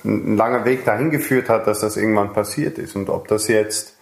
ein 0.05 0.37
langer 0.37 0.65
Weg 0.65 0.85
dahin 0.85 1.11
geführt 1.11 1.49
hat, 1.49 1.67
dass 1.67 1.80
das 1.80 1.97
irgendwann 1.97 2.32
passiert 2.32 2.78
ist 2.78 2.97
und 2.97 3.09
ob 3.09 3.28
das 3.28 3.49
jetzt 3.49 3.97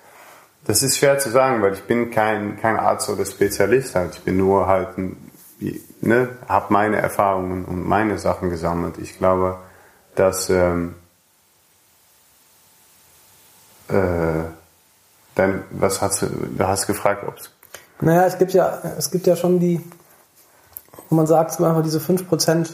das 0.65 0.83
ist 0.83 0.97
schwer 0.97 1.19
zu 1.19 1.31
sagen, 1.31 1.63
weil 1.63 1.75
ich 1.75 1.83
bin 1.83 2.11
kein, 2.11 2.59
kein 2.59 2.79
Arzt 2.79 3.11
oder 3.11 3.25
Spezialist 3.27 3.95
halt. 3.95 4.15
Ich 4.15 4.23
bin 4.23 4.39
nur 4.39 4.67
halt, 4.67 4.97
ein, 4.97 5.17
ne, 6.01 6.29
habe 6.49 6.73
meine 6.73 6.97
Erfahrungen 6.97 7.65
und 7.67 7.87
meine 7.87 8.19
Sachen 8.19 8.49
gesammelt. 8.49 8.97
Ich 8.99 9.19
glaube, 9.19 9.59
dass 10.15 10.49
ähm, 10.49 10.95
äh, 13.89 14.45
dann, 15.35 15.63
was 15.71 16.01
hast 16.01 16.23
du, 16.23 16.27
du 16.27 16.67
hast 16.67 16.87
gefragt, 16.87 17.25
ob 17.27 17.37
es 17.39 17.51
Naja, 18.01 18.25
es 18.27 18.39
gibt 18.39 18.53
ja, 18.53 18.79
es 18.99 19.11
gibt 19.11 19.27
ja 19.27 19.37
schon 19.37 19.59
die, 19.61 19.81
wo 21.11 21.17
man 21.17 21.27
sagt, 21.27 21.53
so 21.53 21.65
einfach 21.65 21.83
diese 21.83 21.99
5% 21.99 22.71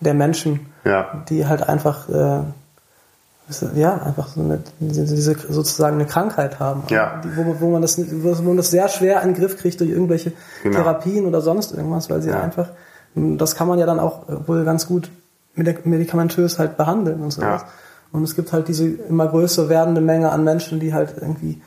der 0.00 0.14
Menschen, 0.14 0.72
ja, 0.84 1.22
die 1.28 1.46
halt 1.46 1.68
einfach, 1.68 2.08
äh, 2.08 2.40
ja, 3.74 3.94
einfach 4.02 4.28
so 4.28 4.40
eine, 4.40 4.60
diese, 4.80 5.34
sozusagen 5.52 5.96
eine 5.96 6.06
Krankheit 6.06 6.58
haben. 6.58 6.84
Ja. 6.88 7.20
Die, 7.22 7.36
wo, 7.36 7.60
wo, 7.60 7.70
man 7.70 7.82
das, 7.82 7.98
wo 7.98 8.42
man 8.42 8.56
das 8.56 8.70
sehr 8.70 8.88
schwer 8.88 9.20
in 9.22 9.34
den 9.34 9.40
Griff 9.40 9.58
kriegt 9.58 9.78
durch 9.80 9.90
irgendwelche 9.90 10.32
Genau. 10.62 10.76
Therapien 10.78 11.26
oder 11.26 11.40
sonst 11.42 11.72
irgendwas, 11.72 12.08
weil 12.08 12.22
sie 12.22 12.30
Ja. 12.30 12.40
einfach, 12.40 12.68
das 13.14 13.54
kann 13.54 13.68
man 13.68 13.78
ja 13.78 13.84
dann 13.86 14.00
auch 14.00 14.22
wohl 14.46 14.64
ganz 14.64 14.86
gut 14.86 15.10
medik- 15.54 15.84
medikamentös 15.86 16.58
halt 16.58 16.76
behandeln 16.78 17.20
und 17.20 17.30
sowas. 17.32 17.62
Ja. 17.62 17.68
Und 18.12 18.24
es 18.24 18.36
gibt 18.36 18.52
halt 18.52 18.68
diese 18.68 18.86
immer 18.88 19.26
größer 19.26 19.68
werdende 19.68 20.00
Menge 20.00 20.30
an 20.30 20.44
Menschen, 20.44 20.80
die 20.80 20.92
halt 20.92 21.14
irgendwie, 21.20 21.60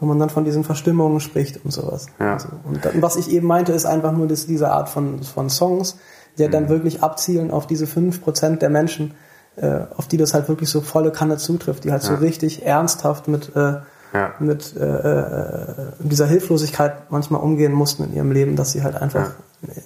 wo 0.00 0.06
man 0.06 0.18
dann 0.18 0.30
von 0.30 0.44
diesen 0.44 0.62
Verstimmungen 0.64 1.18
spricht 1.20 1.64
und 1.64 1.72
sowas. 1.72 2.06
Ja. 2.20 2.34
Also, 2.34 2.48
und 2.64 2.84
dann, 2.84 3.02
was 3.02 3.16
ich 3.16 3.30
eben 3.30 3.46
meinte, 3.46 3.72
ist 3.72 3.84
einfach 3.84 4.12
nur 4.12 4.28
dass 4.28 4.46
diese 4.46 4.70
Art 4.70 4.88
von, 4.88 5.22
von 5.24 5.50
Songs, 5.50 5.96
die 6.38 6.42
halt 6.44 6.52
Mhm. 6.52 6.56
dann 6.56 6.68
wirklich 6.68 7.02
abzielen 7.02 7.50
auf 7.50 7.66
diese 7.66 7.86
5% 7.86 8.60
der 8.62 8.70
Menschen, 8.70 9.14
äh, 9.56 9.80
auf 9.96 10.06
die 10.06 10.16
das 10.16 10.34
halt 10.34 10.48
wirklich 10.48 10.70
so 10.70 10.80
volle 10.82 11.10
Kanne 11.10 11.36
zutrifft, 11.36 11.82
die 11.82 11.90
halt 11.90 12.02
so 12.02 12.12
Ja. 12.12 12.18
richtig 12.20 12.64
ernsthaft 12.64 13.26
mit, 13.26 13.56
äh, 13.56 13.78
Ja. 14.14 14.34
mit 14.38 14.76
äh, 14.76 14.84
äh, 14.84 15.86
dieser 15.98 16.26
Hilflosigkeit 16.26 17.10
manchmal 17.10 17.40
umgehen 17.40 17.72
mussten 17.72 18.04
in 18.04 18.14
ihrem 18.14 18.30
Leben, 18.30 18.54
dass 18.56 18.70
sie 18.72 18.82
halt 18.84 18.94
einfach 18.94 19.32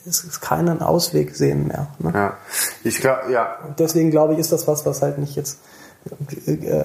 es 0.06 0.22
ist 0.22 0.42
keinen 0.42 0.82
Ausweg 0.82 1.34
sehen 1.34 1.68
mehr. 1.68 1.86
Ne? 1.98 2.10
ja. 2.12 2.36
Ich 2.84 3.00
glaube, 3.00 3.32
ja, 3.32 3.56
Deswegen 3.78 4.10
glaube 4.10 4.34
ich, 4.34 4.38
ist 4.38 4.52
das 4.52 4.68
was, 4.68 4.84
was 4.84 5.00
halt 5.00 5.16
nicht 5.16 5.34
jetzt 5.34 5.60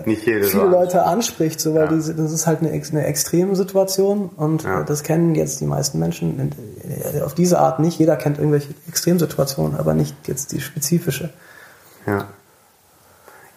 Nicht 0.05 0.25
jede 0.27 0.43
viele 0.45 0.65
Leute 0.65 1.03
anspricht, 1.03 1.59
so 1.59 1.73
weil 1.73 1.85
Ja. 1.85 1.87
diese, 1.87 2.13
das 2.13 2.31
ist 2.31 2.45
halt 2.45 2.59
eine, 2.59 2.69
eine 2.71 3.05
extreme 3.05 3.55
Situation 3.55 4.29
und 4.37 4.63
Ja. 4.63 4.81
äh, 4.81 4.85
das 4.85 5.03
kennen 5.03 5.33
jetzt 5.35 5.59
die 5.59 5.65
meisten 5.65 5.97
Menschen 5.99 6.51
äh, 7.15 7.21
auf 7.21 7.33
diese 7.33 7.59
Art 7.59 7.79
nicht. 7.79 7.97
Jeder 7.99 8.15
kennt 8.15 8.37
irgendwelche 8.37 8.69
Extremsituationen, 8.87 9.77
aber 9.79 9.93
nicht 9.95 10.15
jetzt 10.27 10.51
die 10.51 10.61
spezifische. 10.61 11.29
ja. 12.05 12.25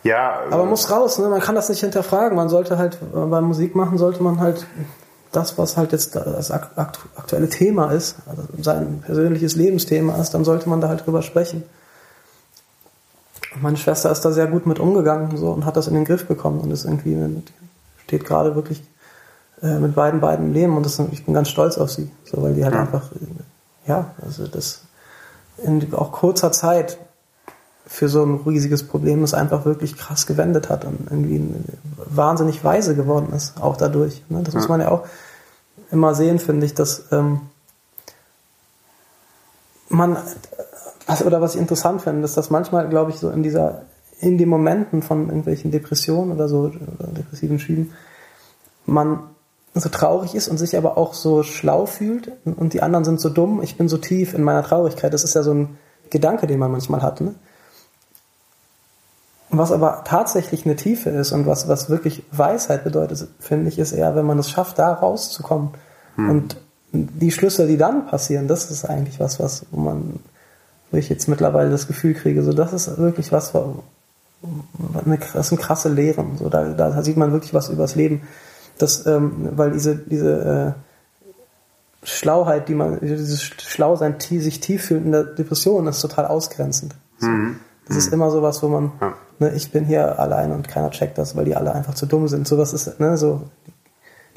Ja, 0.03 0.41
Aber 0.47 0.61
man 0.63 0.71
muss 0.71 0.91
raus, 0.91 1.19
ne? 1.19 1.29
man 1.29 1.41
kann 1.43 1.55
das 1.55 1.69
nicht 1.69 1.81
hinterfragen. 1.81 2.35
Man 2.35 2.49
sollte 2.49 2.79
halt 2.79 2.95
äh, 3.15 3.19
beim 3.27 3.45
Musik 3.45 3.75
machen, 3.75 3.99
sollte 3.99 4.23
man 4.23 4.41
halt 4.41 4.67
das, 5.31 5.59
was 5.59 5.77
halt 5.77 5.93
jetzt 5.93 6.17
das 6.17 6.51
ak- 6.51 6.71
akt- 6.77 7.01
aktuelle 7.17 7.51
Thema 7.51 7.93
ist, 7.93 8.17
also 8.27 8.45
sein 8.63 9.03
persönliches 9.05 9.57
Lebensthema 9.57 10.17
ist, 10.17 10.31
dann 10.33 10.43
sollte 10.47 10.71
man 10.71 10.81
da 10.81 10.89
halt 10.89 11.05
drüber 11.05 11.21
sprechen. 11.21 11.65
Meine 13.61 13.77
Schwester 13.77 14.11
ist 14.11 14.21
da 14.21 14.33
sehr 14.33 14.47
gut 14.47 14.67
mit 14.67 14.79
umgegangen 14.79 15.37
so, 15.37 15.51
und 15.51 15.65
hat 15.65 15.77
das 15.77 15.89
in 15.89 15.95
den 15.95 16.05
Griff 16.05 16.27
bekommen 16.27 16.61
und 16.61 16.71
ist 16.71 16.85
irgendwie 16.85 17.17
mit, 17.17 17.53
steht 18.05 18.25
gerade 18.25 18.55
wirklich 18.55 18.83
äh, 19.63 19.79
mit 19.79 19.95
beiden 19.95 20.21
beiden 20.21 20.47
im 20.47 20.53
Leben 20.53 20.77
und 20.77 20.87
das, 20.87 20.99
ich 21.11 21.25
bin 21.25 21.35
ganz 21.35 21.49
stolz 21.49 21.77
auf 21.79 21.91
sie, 21.91 22.11
so, 22.25 22.43
weil 22.43 22.55
die 22.55 22.65
halt 22.65 22.75
Ja. 22.75 22.81
einfach, 22.81 23.11
ja, 23.87 24.15
also 24.23 24.47
das 24.47 24.83
in 25.63 25.93
auch 25.95 26.13
kurzer 26.13 26.53
Zeit 26.53 26.99
für 27.87 28.09
so 28.09 28.25
ein 28.25 28.41
riesiges 28.47 28.87
Problem 28.87 29.21
das 29.21 29.35
einfach 29.35 29.65
wirklich 29.65 29.97
krass 29.97 30.27
gewendet 30.27 30.69
hat 30.69 30.85
und 30.85 31.09
irgendwie 31.11 31.45
wahnsinnig 31.97 32.63
weise 32.63 32.95
geworden 32.95 33.33
ist, 33.35 33.61
auch 33.61 33.77
dadurch. 33.77 34.23
Ne? 34.29 34.43
Das 34.45 34.55
muss 34.55 34.69
man 34.69 34.81
ja 34.81 34.91
auch 34.91 35.07
immer 35.91 36.15
sehen, 36.15 36.39
finde 36.39 36.67
ich, 36.67 36.75
dass 36.75 37.05
ähm, 37.11 37.41
man, 39.89 40.17
was, 41.07 41.25
oder 41.25 41.41
was 41.41 41.55
ich 41.55 41.61
interessant 41.61 42.03
finde, 42.03 42.25
ist, 42.25 42.37
dass 42.37 42.51
manchmal, 42.51 42.89
glaube 42.89 43.11
ich, 43.11 43.17
so 43.17 43.31
in 43.31 43.43
dieser, 43.43 43.83
in 44.21 44.39
den 44.39 44.49
Momenten 44.49 45.03
von 45.03 45.27
irgendwelchen 45.27 45.71
Depressionen 45.71 46.33
oder 46.33 46.49
so, 46.49 46.71
oder 46.99 47.13
depressiven 47.13 47.59
Schüben, 47.59 47.93
man 48.87 49.21
so 49.75 49.89
traurig 49.89 50.35
ist 50.35 50.49
und 50.49 50.59
sich 50.59 50.77
aber 50.77 50.99
auch 50.99 51.15
so 51.15 51.43
schlau 51.43 51.87
fühlt 51.87 52.33
und 52.45 52.73
die 52.73 52.83
anderen 52.83 53.05
sind 53.05 53.21
so 53.21 53.29
dumm, 53.29 53.63
ich 53.63 53.77
bin 53.77 53.89
so 53.89 53.99
tief 53.99 54.35
in 54.35 54.43
meiner 54.43 54.65
Traurigkeit. 54.65 55.15
Das 55.15 55.23
ist 55.23 55.35
ja 55.35 55.43
so 55.43 55.55
ein 55.55 55.79
Gedanke, 56.11 56.49
den 56.49 56.59
man 56.59 56.73
manchmal 56.73 57.03
hat. 57.03 57.21
Ne? 57.21 57.35
Was 59.51 59.71
aber 59.71 60.03
tatsächlich 60.05 60.65
eine 60.65 60.77
Tiefe 60.77 61.11
ist 61.11 61.33
und 61.33 61.47
was, 61.47 61.69
was 61.69 61.89
wirklich 61.89 62.25
Weisheit 62.33 62.85
bedeutet, 62.85 63.29
finde 63.39 63.69
ich, 63.69 63.79
ist 63.79 63.93
eher, 63.93 64.17
wenn 64.17 64.27
man 64.27 64.39
es 64.39 64.51
schafft, 64.51 64.79
da 64.79 64.93
rauszukommen. 64.93 65.71
Und 66.17 66.57
die 66.93 67.31
Schlüsse, 67.31 67.67
die 67.67 67.77
dann 67.77 68.07
passieren, 68.07 68.49
das 68.49 68.71
ist 68.71 68.85
eigentlich 68.85 69.21
was, 69.21 69.41
was, 69.41 69.67
wo 69.71 69.81
man, 69.81 70.21
wo 70.91 70.97
ich 70.97 71.09
jetzt 71.09 71.29
mittlerweile 71.29 71.71
das 71.71 71.87
Gefühl 71.87 72.15
kriege, 72.15 72.43
so, 72.43 72.53
das 72.53 72.73
ist 72.73 72.99
wirklich 72.99 73.33
was, 73.33 73.53
eine, 73.55 75.19
das 75.33 75.49
sind 75.49 75.61
krasse 75.61 75.89
Lehren. 75.89 76.39
So, 76.39 76.49
da, 76.49 76.65
da 76.71 77.03
sieht 77.03 77.17
man 77.17 77.33
wirklich 77.33 77.55
was 77.55 77.69
übers 77.69 77.95
Leben. 77.95 78.23
Das, 78.79 79.07
ähm, 79.07 79.51
weil 79.53 79.73
diese, 79.73 79.97
diese 79.97 80.75
äh, 82.03 82.07
Schlauheit, 82.07 82.69
die 82.69 82.75
man, 82.75 82.99
dieses 83.01 83.43
Schlausein, 83.43 84.17
die 84.19 84.41
sich 84.41 84.61
tief 84.61 84.85
fühlt 84.87 85.05
in 85.05 85.13
der 85.13 85.25
Depression, 85.25 85.87
ist 85.87 86.01
total 86.01 86.27
ausgrenzend. 86.27 86.95
So. 87.19 87.27
Mhm. 87.29 87.57
Das 87.87 87.97
ist 87.97 88.13
immer 88.13 88.31
sowas, 88.31 88.63
wo 88.63 88.69
man, 88.69 88.93
Ja. 89.01 89.15
ne, 89.41 89.53
ich 89.55 89.71
bin 89.73 89.85
hier 89.85 90.19
allein 90.19 90.53
und 90.53 90.69
keiner 90.69 90.91
checkt 90.91 91.19
das, 91.19 91.37
weil 91.37 91.45
die 91.45 91.57
alle 91.57 91.75
einfach 91.75 91.95
zu 91.95 92.07
dumm 92.07 92.29
sind. 92.29 92.47
Sowas 92.49 92.73
ist, 92.73 93.01
ne, 93.01 93.19
so, 93.19 93.43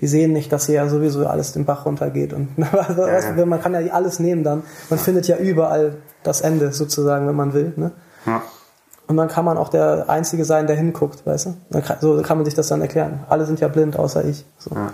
die 0.03 0.07
sehen 0.07 0.33
nicht, 0.33 0.51
dass 0.51 0.65
hier 0.65 0.75
ja 0.75 0.89
sowieso 0.89 1.25
alles 1.27 1.53
den 1.53 1.63
Bach 1.63 1.85
runtergeht 1.85 2.33
und 2.33 2.49
Ja, 2.57 3.35
ja. 3.37 3.45
man 3.45 3.61
kann 3.61 3.73
ja 3.73 3.93
alles 3.93 4.19
nehmen 4.19 4.43
dann. 4.43 4.63
Man 4.89 4.99
findet 4.99 5.29
ja 5.29 5.37
überall 5.37 5.95
das 6.23 6.41
Ende 6.41 6.73
sozusagen, 6.73 7.25
wenn 7.25 7.37
man 7.37 7.53
will, 7.53 7.71
ne? 7.77 7.93
Ja. 8.25 8.41
Und 9.07 9.15
dann 9.15 9.29
kann 9.29 9.45
man 9.45 9.57
auch 9.57 9.69
der 9.69 10.09
Einzige 10.09 10.43
sein, 10.43 10.67
der 10.67 10.75
hinguckt, 10.75 11.25
weißt 11.25 11.45
du? 11.45 11.53
Dann 11.69 11.83
kann, 11.85 11.97
so 12.01 12.21
kann 12.21 12.37
man 12.37 12.43
sich 12.43 12.53
das 12.53 12.67
dann 12.67 12.81
erklären. 12.81 13.23
Alle 13.29 13.45
sind 13.45 13.61
ja 13.61 13.69
blind, 13.69 13.97
außer 13.97 14.25
ich. 14.25 14.45
So. 14.57 14.75
Ja. 14.75 14.93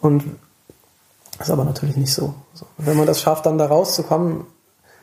Und 0.00 0.24
das 1.38 1.46
ist 1.46 1.52
aber 1.52 1.64
natürlich 1.64 1.96
nicht 1.96 2.12
so. 2.12 2.34
so. 2.52 2.66
Wenn 2.78 2.96
man 2.96 3.06
das 3.06 3.20
schafft, 3.20 3.46
dann 3.46 3.58
da 3.58 3.66
rauszukommen, 3.66 4.44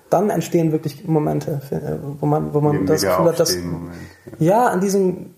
dann 0.09 0.29
entstehen 0.29 0.73
wirklich 0.73 1.07
Momente, 1.07 1.61
äh, 1.71 1.95
wo 2.19 2.25
man, 2.25 2.53
wo 2.53 2.59
man 2.59 2.85
das 2.85 3.03
Gefühl 3.03 3.25
hat, 3.25 3.39
dass, 3.39 3.55
ja, 4.37 4.67
an 4.67 4.81
diesem, 4.81 5.33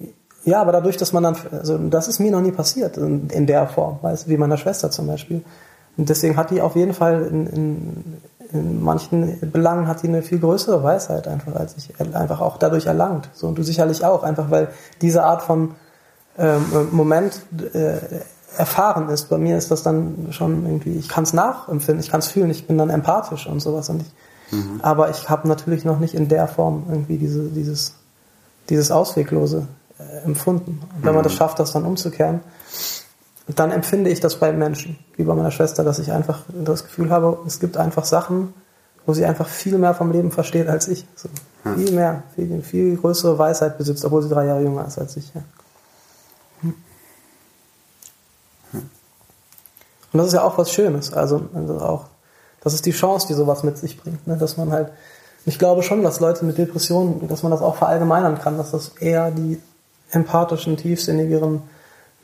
ja, 0.45 0.61
aber 0.61 0.71
dadurch, 0.71 0.97
dass 0.97 1.13
man 1.13 1.23
dann, 1.23 1.37
also 1.51 1.77
das 1.77 2.07
ist 2.07 2.19
mir 2.19 2.31
noch 2.31 2.41
nie 2.41 2.51
passiert 2.51 2.97
in, 2.97 3.29
in 3.29 3.45
der 3.45 3.67
Form, 3.67 3.99
weißt 4.01 4.25
du, 4.25 4.29
wie 4.29 4.37
meiner 4.37 4.57
Schwester 4.57 4.91
zum 4.91 5.07
Beispiel. 5.07 5.43
Und 5.95 6.09
deswegen 6.09 6.37
hat 6.37 6.51
die 6.51 6.61
auf 6.61 6.75
jeden 6.75 6.93
Fall 6.93 7.23
in, 7.23 7.47
in, 7.47 8.03
in 8.51 8.83
manchen 8.83 9.51
Belangen 9.51 9.87
hat 9.87 10.03
die 10.03 10.07
eine 10.07 10.21
viel 10.21 10.39
größere 10.39 10.83
Weisheit 10.83 11.27
einfach 11.27 11.55
als 11.55 11.75
ich, 11.77 11.93
einfach 12.15 12.41
auch 12.41 12.57
dadurch 12.57 12.87
erlangt. 12.87 13.29
So 13.33 13.47
und 13.47 13.57
du 13.57 13.63
sicherlich 13.63 14.03
auch, 14.03 14.23
einfach 14.23 14.51
weil 14.51 14.69
diese 15.01 15.23
Art 15.23 15.43
von 15.43 15.75
ähm, 16.37 16.65
Moment 16.91 17.41
äh, 17.73 17.97
erfahren 18.57 19.09
ist. 19.09 19.29
Bei 19.29 19.37
mir 19.37 19.57
ist 19.57 19.71
das 19.71 19.83
dann 19.83 20.27
schon 20.31 20.65
irgendwie, 20.65 20.95
ich 20.97 21.09
kann 21.09 21.23
es 21.23 21.33
nachempfinden, 21.33 22.03
ich 22.03 22.11
kann 22.11 22.19
es 22.19 22.27
fühlen, 22.27 22.49
ich 22.49 22.67
bin 22.67 22.77
dann 22.77 22.89
empathisch 22.89 23.47
und 23.47 23.59
sowas. 23.59 23.89
Und 23.89 24.01
ich, 24.01 24.11
Aber 24.81 25.09
ich 25.09 25.29
habe 25.29 25.47
natürlich 25.47 25.85
noch 25.85 25.99
nicht 25.99 26.13
in 26.13 26.27
der 26.27 26.47
Form 26.47 26.83
irgendwie 26.89 27.17
diese, 27.17 27.43
dieses, 27.49 27.95
dieses 28.69 28.91
Ausweglose 28.91 29.67
äh, 29.99 30.25
empfunden. 30.25 30.81
Und 30.95 31.05
wenn 31.05 31.13
man 31.13 31.23
das 31.23 31.33
schafft, 31.33 31.59
das 31.59 31.71
dann 31.73 31.85
umzukehren, 31.85 32.41
dann 33.47 33.71
empfinde 33.71 34.09
ich 34.09 34.19
das 34.19 34.37
bei 34.37 34.51
Menschen, 34.53 34.97
wie 35.15 35.23
bei 35.23 35.35
meiner 35.35 35.51
Schwester, 35.51 35.83
dass 35.83 35.99
ich 35.99 36.11
einfach 36.11 36.43
das 36.47 36.83
Gefühl 36.83 37.09
habe, 37.09 37.39
es 37.45 37.59
gibt 37.59 37.77
einfach 37.77 38.05
Sachen, 38.05 38.53
wo 39.05 39.13
sie 39.13 39.25
einfach 39.25 39.47
viel 39.47 39.77
mehr 39.77 39.93
vom 39.93 40.11
Leben 40.11 40.31
versteht 40.31 40.69
als 40.69 40.87
ich. 40.87 41.05
So, 41.15 41.29
Viel 41.75 41.91
mehr, 41.91 42.23
viel, 42.35 42.61
viel 42.61 42.97
größere 42.97 43.37
Weisheit 43.37 43.77
besitzt, 43.77 44.03
obwohl 44.05 44.21
sie 44.21 44.29
drei 44.29 44.45
Jahre 44.45 44.61
jünger 44.61 44.85
ist 44.87 44.97
als 44.97 45.17
ich. 45.17 45.33
Ja. 45.33 45.41
Und 50.13 50.19
das 50.19 50.27
ist 50.27 50.33
ja 50.33 50.43
auch 50.43 50.57
was 50.57 50.71
Schönes. 50.71 51.11
Also, 51.11 51.49
also 51.53 51.79
auch, 51.79 52.05
das 52.61 52.73
ist 52.73 52.85
die 52.85 52.91
Chance, 52.91 53.27
die 53.27 53.33
sowas 53.33 53.63
mit 53.63 53.77
sich 53.77 53.99
bringt. 53.99 54.25
Ne? 54.27 54.37
Dass 54.37 54.57
man 54.57 54.71
halt, 54.71 54.91
ich 55.45 55.57
glaube 55.57 55.83
schon, 55.83 56.03
dass 56.03 56.19
Leute 56.19 56.45
mit 56.45 56.57
Depressionen, 56.57 57.27
dass 57.27 57.43
man 57.43 57.51
das 57.51 57.61
auch 57.61 57.75
verallgemeinern 57.75 58.39
kann, 58.39 58.57
dass 58.57 58.71
das 58.71 58.89
eher 58.99 59.31
die 59.31 59.59
empathischen, 60.13 60.77
tiefsinnigeren 60.77 61.61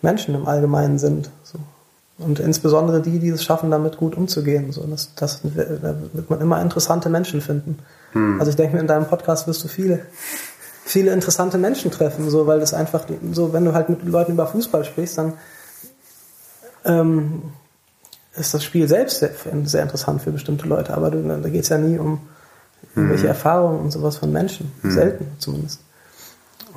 Menschen 0.02 0.36
im 0.36 0.48
Allgemeinen 0.48 1.00
sind. 1.00 1.30
So. 1.44 1.60
Und 2.18 2.40
insbesondere 2.40 3.02
die, 3.02 3.20
die 3.20 3.30
es 3.30 3.44
schaffen, 3.44 3.72
damit 3.72 3.98
gut 3.98 4.16
umzugehen. 4.16 4.72
So. 4.72 4.84
Das, 4.84 5.14
das, 5.16 5.42
da 5.44 5.96
wird 6.14 6.30
man 6.30 6.42
immer 6.42 6.62
interessante 6.62 7.10
Menschen 7.10 7.42
finden. 7.42 7.80
Also 8.40 8.50
ich 8.50 8.56
denke 8.56 8.76
mir, 8.76 8.82
in 8.82 8.88
deinem 8.88 9.06
Podcast 9.06 9.48
wirst 9.48 9.64
du 9.64 9.68
viele, 9.68 10.00
viele 10.84 11.14
interessante 11.14 11.58
Menschen 11.58 11.92
treffen, 11.92 12.30
so, 12.30 12.48
weil 12.48 12.60
das 12.60 12.74
einfach, 12.74 13.06
so, 13.32 13.54
wenn 13.54 13.66
du 13.66 13.74
halt 13.74 13.90
mit 13.90 14.04
Leuten 14.04 14.32
über 14.32 14.48
Fußball 14.48 14.84
sprichst, 14.84 15.18
dann 15.18 15.34
ähm, 16.86 17.44
ist 18.36 18.54
das 18.54 18.64
Spiel 18.64 18.88
selbst 18.88 19.20
sehr, 19.20 19.32
sehr 19.66 19.84
interessant 19.84 20.22
für 20.24 20.32
bestimmte 20.32 20.68
Leute, 20.68 20.96
aber 20.96 21.12
du, 21.12 21.22
da 21.22 21.50
geht 21.50 21.64
es 21.64 21.70
ja 21.70 21.78
nie 21.78 22.00
um 22.00 22.22
irgendwelche 22.96 23.28
Erfahrungen 23.28 23.82
und 23.82 23.92
sowas 23.92 24.18
von 24.18 24.32
Menschen. 24.32 24.72
Selten 24.84 25.28
zumindest. 25.38 25.82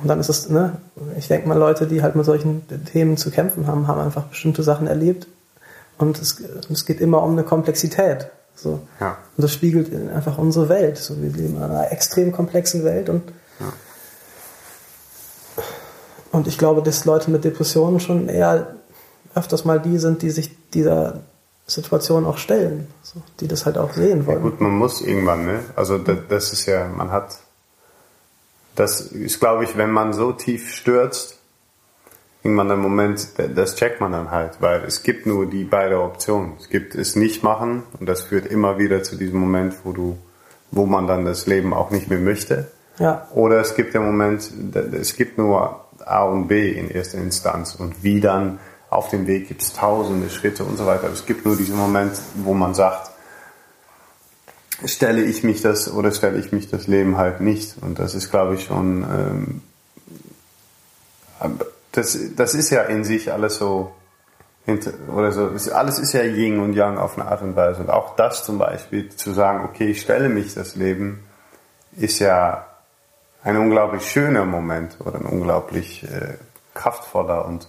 Und 0.01 0.07
dann 0.07 0.19
ist 0.19 0.29
es, 0.29 0.49
ne, 0.49 0.77
ich 1.17 1.27
denke 1.27 1.47
mal, 1.47 1.57
Leute, 1.57 1.87
die 1.87 2.01
halt 2.01 2.15
mit 2.15 2.25
solchen 2.25 2.63
Themen 2.91 3.15
zu 3.17 3.31
kämpfen 3.31 3.67
haben, 3.67 3.87
haben 3.87 3.99
einfach 4.01 4.23
bestimmte 4.23 4.63
Sachen 4.63 4.87
erlebt. 4.87 5.27
Und 5.97 6.19
es, 6.19 6.41
es 6.71 6.85
geht 6.85 6.99
immer 6.99 7.21
um 7.23 7.31
eine 7.33 7.43
Komplexität. 7.43 8.27
So. 8.55 8.79
Ja. 8.99 9.17
Und 9.37 9.43
das 9.43 9.53
spiegelt 9.53 9.91
einfach 10.11 10.37
unsere 10.37 10.67
Welt. 10.69 10.97
So, 10.97 11.21
wir 11.21 11.29
leben 11.29 11.55
in 11.57 11.63
einer 11.63 11.91
extrem 11.91 12.31
komplexen 12.31 12.83
Welt 12.83 13.09
und 13.09 13.23
und 16.31 16.47
ich 16.47 16.57
glaube, 16.57 16.81
dass 16.81 17.05
Leute 17.05 17.29
mit 17.29 17.43
Depressionen 17.43 17.99
schon 17.99 18.27
eher 18.27 18.75
öfters 19.35 19.65
mal 19.65 19.79
die 19.79 19.99
sind, 19.99 20.21
die 20.23 20.31
sich 20.31 20.49
dieser 20.71 21.19
Situation 21.67 22.25
auch 22.25 22.37
stellen, 22.37 22.87
so, 23.03 23.21
die 23.39 23.47
das 23.47 23.65
halt 23.65 23.77
auch 23.77 23.93
sehen 23.93 24.21
Ja, 24.21 24.27
wollen. 24.27 24.41
gut, 24.41 24.59
man 24.61 24.71
muss 24.71 25.01
irgendwann, 25.01 25.45
ne? 25.45 25.59
Also 25.75 25.97
das, 25.99 26.17
das 26.29 26.51
ist 26.53 26.65
ja, 26.65 26.87
man 26.87 27.11
hat, 27.11 27.37
das 28.75 29.01
ist, 29.01 29.39
glaube 29.39 29.63
ich, 29.63 29.77
wenn 29.77 29.91
man 29.91 30.13
so 30.13 30.31
tief 30.31 30.73
stürzt, 30.73 31.39
irgendwann 32.43 32.67
der 32.67 32.77
Moment, 32.77 33.27
das 33.55 33.75
checkt 33.75 34.01
man 34.01 34.11
dann 34.11 34.31
halt, 34.31 34.57
weil 34.59 34.83
es 34.83 35.03
gibt 35.03 35.25
nur 35.25 35.45
die 35.45 35.63
beiden 35.63 35.97
Optionen. 35.97 36.53
Es 36.59 36.69
gibt 36.69 36.95
es 36.95 37.15
nicht 37.15 37.43
machen 37.43 37.83
und 37.99 38.07
das 38.07 38.23
führt 38.23 38.45
immer 38.47 38.77
wieder 38.77 39.03
zu 39.03 39.15
diesem 39.15 39.39
Moment, 39.39 39.75
wo 39.83 39.93
du, 39.93 40.17
wo 40.71 40.85
man 40.85 41.07
dann 41.07 41.25
das 41.25 41.47
Leben 41.47 41.73
auch 41.73 41.91
nicht 41.91 42.09
mehr 42.09 42.19
möchte. 42.19 42.71
Ja, 42.99 43.27
Oder 43.33 43.59
es 43.59 43.75
gibt 43.75 43.95
den 43.95 44.03
Moment, 44.03 44.51
es 44.93 45.15
gibt 45.15 45.37
nur 45.37 45.85
A 46.05 46.23
und 46.23 46.47
B 46.47 46.71
in 46.71 46.89
erster 46.89 47.17
Instanz 47.17 47.75
und 47.75 48.03
wie 48.03 48.19
dann 48.19 48.59
auf 48.89 49.09
dem 49.09 49.25
Weg 49.25 49.47
gibt 49.47 49.63
es 49.63 49.73
tausende 49.73 50.29
Schritte 50.29 50.63
und 50.63 50.77
so 50.77 50.85
weiter. 50.85 51.05
Aber 51.05 51.13
es 51.13 51.25
gibt 51.25 51.45
nur 51.45 51.55
diesen 51.55 51.75
Moment, 51.75 52.11
wo 52.35 52.53
man 52.53 52.75
sagt, 52.75 53.12
stelle 54.85 55.21
ich 55.23 55.43
mich 55.43 55.61
das 55.61 55.91
oder 55.91 56.11
stelle 56.11 56.39
ich 56.39 56.51
mich 56.51 56.69
das 56.69 56.87
Leben 56.87 57.17
halt 57.17 57.41
nicht. 57.41 57.75
Und 57.81 57.99
das 57.99 58.15
ist, 58.15 58.29
glaube 58.31 58.55
ich, 58.55 58.65
schon, 58.65 59.03
ähm, 59.03 59.61
das, 61.91 62.17
das 62.35 62.53
ist 62.55 62.69
ja 62.69 62.83
in 62.83 63.03
sich 63.03 63.31
alles 63.31 63.57
so, 63.57 63.91
hinter- 64.65 64.93
oder 65.13 65.31
so, 65.31 65.47
es- 65.49 65.69
alles 65.69 65.99
ist 65.99 66.13
ja 66.13 66.21
Yin 66.23 66.59
und 66.59 66.73
Yang 66.73 66.97
auf 66.97 67.17
eine 67.17 67.27
Art 67.29 67.41
und 67.41 67.55
Weise. 67.55 67.81
Und 67.81 67.89
auch 67.89 68.15
das 68.15 68.45
zum 68.45 68.57
Beispiel, 68.57 69.09
zu 69.09 69.31
sagen, 69.33 69.65
okay, 69.65 69.91
ich 69.91 70.01
stelle 70.01 70.29
mich 70.29 70.53
das 70.53 70.75
Leben, 70.75 71.23
ist 71.97 72.19
ja 72.19 72.65
ein 73.43 73.57
unglaublich 73.57 74.09
schöner 74.09 74.45
Moment 74.45 74.95
oder 74.99 75.15
ein 75.17 75.25
unglaublich 75.25 76.03
äh, 76.05 76.35
kraftvoller 76.73 77.45
und 77.45 77.67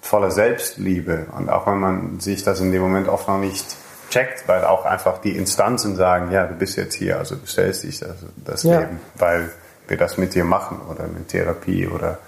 voller 0.00 0.30
Selbstliebe. 0.30 1.26
Und 1.36 1.50
auch 1.50 1.66
wenn 1.66 1.78
man 1.78 2.20
sich 2.20 2.42
das 2.42 2.60
in 2.60 2.72
dem 2.72 2.80
Moment 2.80 3.06
oft 3.08 3.28
noch 3.28 3.38
nicht 3.38 3.66
checkt, 4.10 4.46
weil 4.48 4.64
auch 4.64 4.84
einfach 4.84 5.18
die 5.18 5.36
Instanzen 5.36 5.96
sagen, 5.96 6.30
ja, 6.30 6.46
du 6.46 6.54
bist 6.54 6.76
jetzt 6.76 6.94
hier, 6.94 7.18
also 7.18 7.36
du 7.36 7.46
stellst 7.46 7.84
dich 7.84 8.00
das, 8.00 8.16
das 8.44 8.62
Ja. 8.64 8.80
Leben, 8.80 9.00
weil 9.16 9.50
wir 9.88 9.96
das 9.96 10.18
mit 10.18 10.34
dir 10.34 10.44
machen 10.44 10.80
oder 10.88 11.06
mit 11.06 11.28
Therapie 11.28 11.86
oder 11.88 12.18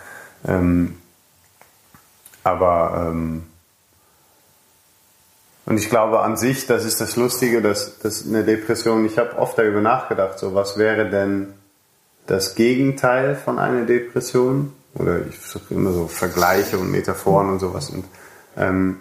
ähm, 0.47 0.99
aber 2.45 3.09
ähm, 3.09 3.45
und 5.64 5.79
ich 5.79 5.88
glaube 5.88 6.21
an 6.21 6.37
sich, 6.37 6.66
das 6.66 6.85
ist 6.85 7.01
das 7.01 7.16
Lustige, 7.16 7.62
dass, 7.62 7.99
dass 8.01 8.27
eine 8.27 8.42
Depression, 8.42 9.05
ich 9.05 9.18
habe 9.18 9.38
oft 9.38 9.57
darüber 9.57 9.81
nachgedacht, 9.81 10.38
so 10.38 10.55
was 10.55 10.77
wäre 10.77 11.09
denn 11.09 11.55
das 12.27 12.55
Gegenteil 12.55 13.37
von 13.37 13.59
einer 13.59 13.85
Depression? 13.85 14.73
Oder 14.95 15.21
ich 15.27 15.38
versuche 15.38 15.73
immer 15.75 15.92
so 15.92 16.09
Vergleiche 16.09 16.79
und 16.79 16.90
Metaphoren 16.90 17.49
und 17.49 17.61
sowas. 17.61 17.90
Und 17.90 18.05
ähm, 18.57 19.01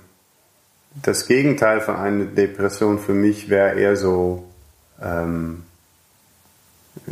das 0.96 1.28
Gegenteil 1.28 1.82
von 1.82 1.96
einer 1.96 2.26
Depression 2.26 3.00
für 3.00 3.14
mich 3.14 3.50
wäre 3.50 3.80
eher 3.80 3.96
so, 3.96 4.44
ähm, 5.02 5.64
äh, 7.08 7.12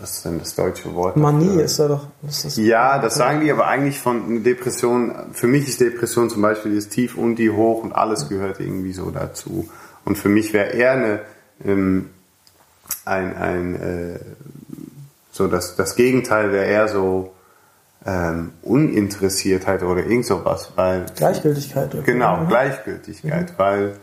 was 0.00 0.18
ist 0.18 0.24
denn 0.24 0.38
das 0.38 0.54
deutsche 0.54 0.94
Wort? 0.94 1.16
Manie 1.16 1.46
dafür? 1.46 1.64
ist 1.64 1.78
ja 1.78 1.88
doch. 1.88 2.06
Das 2.22 2.44
ist, 2.44 2.58
Ja, 2.58 2.98
das 2.98 3.14
sagen 3.14 3.40
die 3.40 3.50
aber 3.50 3.66
eigentlich 3.66 3.98
von 3.98 4.42
Depression. 4.42 5.14
Für 5.32 5.46
mich 5.46 5.68
ist 5.68 5.80
Depression 5.80 6.30
zum 6.30 6.42
Beispiel 6.42 6.74
das 6.74 6.88
Tief 6.88 7.16
und 7.16 7.36
die 7.36 7.50
Hoch 7.50 7.82
und 7.82 7.92
alles 7.92 8.28
gehört 8.28 8.60
irgendwie 8.60 8.92
so 8.92 9.10
dazu. 9.10 9.68
Und 10.04 10.16
für 10.16 10.28
mich 10.28 10.52
wäre 10.52 10.70
eher 10.70 10.92
eine, 10.92 11.20
ähm, 11.64 12.10
ein, 13.04 13.36
ein 13.36 13.74
äh, 13.76 14.18
so 15.32 15.48
das, 15.48 15.76
das 15.76 15.96
Gegenteil 15.96 16.52
wäre 16.52 16.66
eher 16.66 16.88
so 16.88 17.32
ähm, 18.06 18.52
Uninteressiertheit 18.62 19.82
oder 19.82 20.04
irgend 20.06 20.26
sowas, 20.26 20.72
weil 20.76 21.06
Gleichgültigkeit. 21.16 21.92
oder? 21.94 22.02
Genau, 22.04 22.36
Mhm. 22.38 22.48
Gleichgültigkeit, 22.48 23.54
weil 23.58 23.96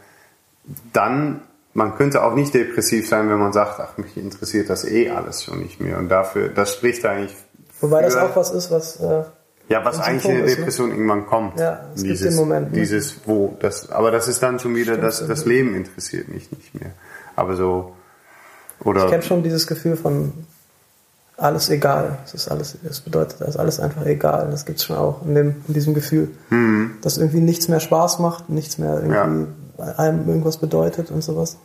dann, 0.92 1.42
man 1.74 1.96
könnte 1.96 2.24
auch 2.24 2.36
nicht 2.36 2.54
depressiv 2.54 3.08
sein, 3.08 3.30
wenn 3.30 3.40
man 3.40 3.54
sagt, 3.54 3.80
ach, 3.80 3.98
mich 3.98 4.16
interessiert 4.18 4.70
das 4.70 4.86
eh 4.86 5.10
alles 5.10 5.44
schon 5.44 5.60
nicht 5.60 5.80
mehr. 5.80 5.98
Und 5.98 6.10
dafür, 6.10 6.50
das 6.50 6.74
spricht 6.74 7.06
eigentlich. 7.06 7.36
Wobei 7.82 8.02
das 8.02 8.14
für- 8.16 8.24
auch 8.24 8.36
was 8.36 8.52
ist, 8.52 8.72
was. 8.72 9.00
Äh, 9.00 9.24
Ja, 9.70 9.84
was 9.86 10.00
eigentlich 10.00 10.26
in 10.26 10.36
der 10.36 10.46
ne? 10.46 10.56
Depression 10.56 10.92
irgendwann 10.92 11.26
kommt. 11.26 11.58
Ja, 11.60 11.86
es 11.96 12.02
gibt 12.04 12.12
dieses, 12.14 12.36
den 12.36 12.36
Moment, 12.36 12.72
ne? 12.74 12.80
Dieses, 12.80 13.16
wo, 13.26 13.56
das, 13.62 13.90
aber 13.90 14.12
das 14.12 14.28
ist 14.28 14.44
dann 14.44 14.60
schon 14.60 14.76
wieder, 14.76 14.98
das, 14.98 15.26
das 15.26 15.46
Leben 15.46 15.74
interessiert 15.74 16.28
mich 16.28 16.52
nicht 16.52 16.76
mehr. 16.76 16.92
Aber 17.38 17.56
so, 17.56 17.96
oder, 18.84 19.06
ich 19.06 19.10
kenne 19.12 19.24
schon 19.24 19.42
dieses 19.42 19.66
Gefühl 19.66 19.96
von 19.96 20.34
alles 21.38 21.70
egal. 21.70 22.20
Es 22.26 22.34
ist 22.34 22.48
alles, 22.50 22.78
es 22.88 23.02
bedeutet, 23.02 23.42
es 23.42 23.50
ist 23.50 23.58
alles 23.58 23.80
einfach 23.80 24.06
egal. 24.06 24.48
Das 24.52 24.66
gibt's 24.66 24.84
schon 24.86 24.96
auch 24.98 25.26
in, 25.26 25.36
dem, 25.36 25.56
in 25.68 25.74
diesem 25.74 25.94
Gefühl, 25.94 26.30
Mhm. 26.50 26.98
dass 27.02 27.18
irgendwie 27.18 27.42
nichts 27.42 27.68
mehr 27.68 27.80
Spaß 27.80 28.20
macht, 28.20 28.50
nichts 28.50 28.78
mehr 28.78 29.02
irgendwie 29.04 29.48
einem 29.98 30.28
irgendwas 30.28 30.58
bedeutet 30.58 31.10
und 31.12 31.24
sowas. 31.24 31.58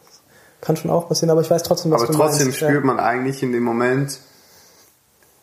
Kann 0.61 0.77
schon 0.77 0.91
auch 0.91 1.09
passieren, 1.09 1.31
aber 1.31 1.43
ich 1.43 1.51
weiß 1.51 1.63
trotzdem, 1.63 1.93
was 1.93 2.03
Aber 2.03 2.13
du 2.13 2.19
trotzdem 2.19 2.47
meinst. 2.49 2.59
spürt 2.59 2.85
man 2.85 2.99
eigentlich 2.99 3.43
in 3.43 3.53
dem 3.53 3.63
Moment 3.63 4.19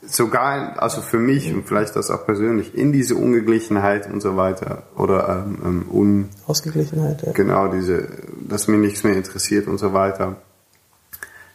sogar, 0.07 0.81
also 0.81 1.01
für 1.01 1.17
mich 1.19 1.53
und 1.53 1.67
vielleicht 1.67 1.95
das 1.95 2.11
auch 2.11 2.25
persönlich, 2.25 2.75
in 2.75 2.91
diese 2.91 3.15
Ungeglichenheit 3.15 4.11
und 4.11 4.21
so 4.21 4.35
weiter 4.37 4.83
oder 4.97 5.45
ähm, 5.47 5.57
ähm, 5.63 5.85
un, 5.91 6.21
ja. 6.23 6.27
Ausgeglichenheit. 6.47 7.23
Ja. 7.25 7.31
genau 7.31 7.67
diese, 7.69 8.07
dass 8.47 8.67
mir 8.67 8.77
nichts 8.77 9.03
mehr 9.03 9.15
interessiert 9.15 9.67
und 9.67 9.77
so 9.79 9.93
weiter, 9.93 10.35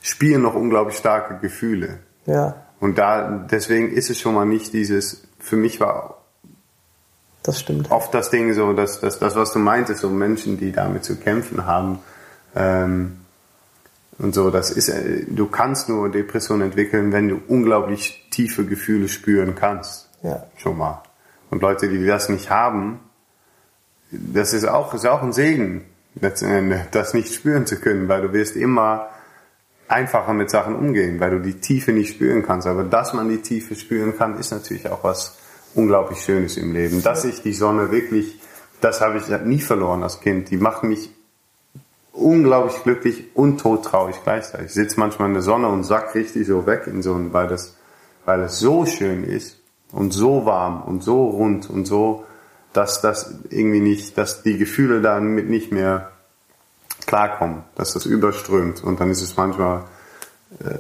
spielen 0.02 0.42
noch 0.42 0.54
unglaublich 0.54 0.96
starke 0.96 1.38
Gefühle. 1.40 1.98
Ja, 2.26 2.54
Und 2.80 2.98
da, 2.98 3.46
deswegen 3.50 3.92
ist 3.92 4.11
es 4.11 4.18
schon 4.18 4.35
mal 4.35 4.46
nicht 4.46 4.72
dieses, 4.72 5.22
für 5.38 5.56
mich 5.56 5.80
war 5.80 6.18
das 7.42 7.61
stimmt. 7.61 7.90
oft 7.90 8.12
das 8.14 8.30
Ding 8.30 8.52
so, 8.52 8.72
dass, 8.72 9.00
dass 9.00 9.18
das, 9.18 9.37
was 9.37 9.52
du 9.52 9.59
meintest, 9.59 10.00
so 10.00 10.11
Menschen, 10.11 10.59
die 10.59 10.72
damit 10.72 11.04
zu 11.04 11.16
kämpfen 11.16 11.66
haben, 11.66 12.00
ähm, 12.54 13.16
und 14.20 14.35
so, 14.35 14.50
das 14.50 14.70
ist, 14.70 14.90
äh, 14.90 15.24
du 15.26 15.46
kannst 15.46 15.88
nur 15.88 16.11
Depression 16.11 16.61
entwickeln, 16.61 17.11
wenn 17.12 17.28
du 17.28 17.40
unglaublich 17.48 18.28
tiefe 18.30 18.66
Gefühle 18.66 19.09
spüren 19.09 19.54
kannst. 19.54 20.11
Ja. 20.22 20.44
Schon 20.56 20.76
mal. 20.76 21.02
Und 21.50 21.62
Leute, 21.62 21.88
die 21.88 22.04
das 22.06 22.28
nicht 22.28 22.50
haben, 22.50 23.00
das 24.11 24.52
ist 24.52 24.68
auch, 24.68 24.92
ist 24.92 25.06
auch 25.06 25.22
ein 25.22 25.33
Segen, 25.33 25.87
letzten 26.20 26.50
Endes, 26.50 26.80
das 26.90 27.14
nicht 27.14 27.33
spüren 27.33 27.64
zu 27.66 27.76
können, 27.76 28.09
weil 28.09 28.20
du 28.20 28.33
wirst 28.33 28.56
immer 28.56 29.09
einfacher 29.90 30.33
mit 30.33 30.50
Sachen 30.50 30.76
umgehen, 30.76 31.20
weil 31.20 31.31
du 31.31 31.40
die 31.40 31.61
Tiefe 31.61 31.92
nicht 31.92 32.14
spüren 32.14 32.42
kannst. 32.42 32.66
Aber 32.66 32.85
dass 32.85 33.12
man 33.12 33.29
die 33.29 33.38
Tiefe 33.38 33.74
spüren 33.74 34.16
kann, 34.16 34.38
ist 34.38 34.53
natürlich 34.53 34.88
auch 34.88 35.05
was 35.05 35.38
unglaublich 35.74 36.20
Schönes 36.20 36.57
im 36.57 36.72
Leben. 36.72 37.03
Dass 37.03 37.24
ich 37.24 37.42
die 37.42 37.53
Sonne 37.53 37.90
wirklich, 37.90 38.38
das 38.81 39.00
habe 39.00 39.18
ich 39.18 39.29
nie 39.44 39.61
verloren 39.61 40.03
als 40.03 40.20
Kind. 40.20 40.50
Die 40.50 40.57
macht 40.57 40.85
mich 40.85 41.11
unglaublich 42.12 42.83
glücklich 42.83 43.24
und 43.35 43.61
todtraurig 43.61 44.16
gleichzeitig. 44.22 44.66
Ich 44.66 44.74
sitze 44.74 45.00
manchmal 45.00 45.29
in 45.29 45.35
der 45.35 45.42
Sonne 45.42 45.68
und 45.68 45.85
sack 45.85 46.14
richtig 46.14 46.46
so 46.46 46.66
weg 46.66 46.87
in 46.87 47.03
so 47.03 47.14
ein, 47.14 47.33
weil 47.33 47.48
das, 47.48 47.76
weil 48.24 48.40
es 48.40 48.59
so 48.59 48.87
schön 48.87 49.24
ist 49.24 49.61
und 49.92 50.12
so 50.12 50.44
warm 50.46 50.83
und 50.83 51.03
so 51.03 51.29
rund 51.29 51.68
und 51.68 51.87
so, 51.87 52.24
dass 52.72 53.00
das 53.00 53.35
irgendwie 53.48 53.81
nicht, 53.81 54.16
dass 54.18 54.42
die 54.42 54.59
Gefühle 54.59 55.00
damit 55.00 55.48
nicht 55.48 55.72
mehr 55.72 56.12
klarkommen, 57.10 57.64
dass 57.74 57.92
das 57.92 58.06
überströmt. 58.06 58.84
Und 58.84 59.00
dann 59.00 59.10
ist 59.10 59.20
es 59.20 59.36
manchmal 59.36 59.82
äh, 60.60 60.74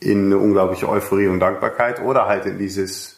in 0.00 0.26
eine 0.26 0.36
unglaubliche 0.36 0.86
Euphorie 0.86 1.28
und 1.28 1.40
Dankbarkeit 1.40 2.00
oder 2.02 2.26
halt 2.26 2.44
in 2.44 2.58
dieses, 2.58 3.16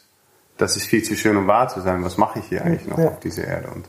das 0.57 0.77
ist 0.77 0.85
viel 0.85 1.03
zu 1.03 1.15
schön, 1.15 1.35
um 1.35 1.47
wahr 1.47 1.67
zu 1.67 1.81
sein, 1.81 2.01
was 2.03 2.17
mache 2.17 2.39
ich 2.39 2.45
hier 2.45 2.63
eigentlich 2.63 2.87
noch 2.87 2.97
Ja. 2.97 3.09
auf 3.09 3.19
dieser 3.19 3.43
Erde? 3.45 3.67
Und 3.75 3.85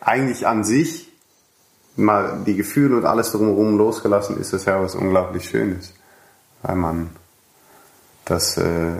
eigentlich 0.00 0.46
an 0.46 0.64
sich 0.64 1.10
mal 1.96 2.42
die 2.46 2.56
Gefühle 2.56 2.94
und 2.94 3.06
alles 3.06 3.32
drumherum 3.32 3.78
losgelassen, 3.78 4.38
ist 4.38 4.52
das 4.52 4.66
ja 4.66 4.80
was 4.82 4.94
unglaublich 4.94 5.48
Schönes, 5.48 5.94
weil 6.62 6.76
man 6.76 7.08
das, 8.26 8.58
äh, 8.58 8.92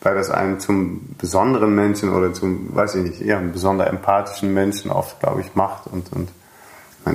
weil 0.00 0.14
das 0.14 0.30
einen 0.30 0.60
zum 0.60 1.16
besonderen 1.18 1.74
Menschen 1.74 2.14
oder 2.14 2.32
zum, 2.32 2.72
weiß 2.74 2.94
ich 2.94 3.02
nicht, 3.02 3.20
eher 3.20 3.38
einen 3.38 3.52
besonders 3.52 3.88
empathischen 3.88 4.54
Menschen 4.54 4.92
oft, 4.92 5.18
glaube 5.18 5.40
ich, 5.40 5.56
macht 5.56 5.88
und, 5.88 6.12
und 6.12 6.28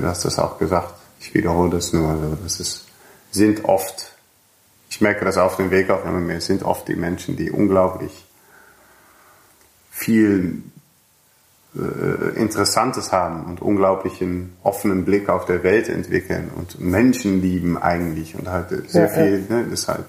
du 0.01 0.07
hast 0.07 0.25
das 0.25 0.39
auch 0.39 0.57
gesagt, 0.59 0.93
ich 1.19 1.33
wiederhole 1.33 1.69
das 1.69 1.93
nur, 1.93 2.09
also 2.09 2.37
das 2.43 2.59
ist, 2.59 2.85
sind 3.31 3.65
oft, 3.65 4.11
ich 4.89 5.01
merke 5.01 5.25
das 5.25 5.37
auf 5.37 5.55
dem 5.57 5.71
Weg 5.71 5.89
auch 5.89 6.03
immer 6.05 6.19
mehr, 6.19 6.37
es 6.37 6.45
sind 6.45 6.63
oft 6.63 6.87
die 6.87 6.95
Menschen, 6.95 7.35
die 7.37 7.49
unglaublich 7.51 8.25
viel 9.91 10.63
äh, 11.75 12.35
Interessantes 12.39 13.11
haben 13.11 13.45
und 13.45 13.61
unglaublichen 13.61 14.55
offenen 14.63 15.05
Blick 15.05 15.29
auf 15.29 15.45
der 15.45 15.63
Welt 15.63 15.89
entwickeln 15.89 16.51
und 16.55 16.79
Menschen 16.79 17.41
lieben 17.41 17.77
eigentlich 17.77 18.35
und 18.35 18.47
halt 18.47 18.69
sehr 18.89 19.07
Ja, 19.07 19.07
viel, 19.07 19.45
ne, 19.49 19.65
deshalb 19.71 20.05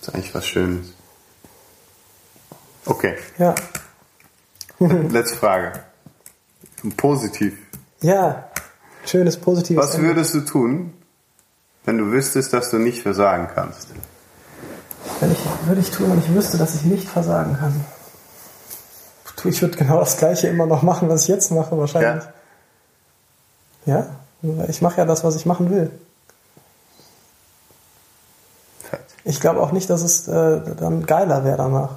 ist 0.00 0.14
eigentlich 0.14 0.34
was 0.34 0.46
Schönes. 0.46 0.92
Okay, 2.84 3.16
Ja. 3.38 3.54
letzte 4.78 5.36
Frage. 5.36 5.72
Positiv. 6.96 7.56
Ja. 8.00 8.48
Schönes, 9.06 9.36
positives 9.36 9.82
Was 9.84 9.94
Ende. 9.94 10.08
würdest 10.08 10.34
du 10.34 10.40
tun, 10.40 10.92
wenn 11.84 11.98
du 11.98 12.10
wüsstest, 12.10 12.52
dass 12.52 12.70
du 12.70 12.78
nicht 12.78 13.02
versagen 13.02 13.48
kannst? 13.54 13.88
Wenn 15.20 15.32
ich, 15.32 15.38
würde 15.66 15.80
ich 15.80 15.90
tun, 15.90 16.10
wenn 16.10 16.18
ich 16.18 16.32
wüsste, 16.34 16.58
dass 16.58 16.74
ich 16.74 16.82
nicht 16.82 17.08
versagen 17.08 17.56
kann. 17.58 17.84
Ich 19.44 19.62
würde 19.62 19.76
genau 19.76 20.00
das 20.00 20.16
Gleiche 20.16 20.48
immer 20.48 20.66
noch 20.66 20.82
machen, 20.82 21.08
was 21.08 21.22
ich 21.22 21.28
jetzt 21.28 21.52
mache, 21.52 21.78
wahrscheinlich. 21.78 22.24
Ja? 23.84 24.06
Ich 24.68 24.82
mache 24.82 24.98
ja 24.98 25.04
das, 25.04 25.22
was 25.22 25.36
ich 25.36 25.46
machen 25.46 25.70
will. 25.70 25.90
Fett. 28.82 29.00
Ich 29.24 29.40
glaube 29.40 29.60
auch 29.60 29.70
nicht, 29.70 29.88
dass 29.88 30.02
es 30.02 30.26
äh, 30.26 30.60
dann 30.76 31.06
geiler 31.06 31.44
wäre 31.44 31.56
danach. 31.58 31.90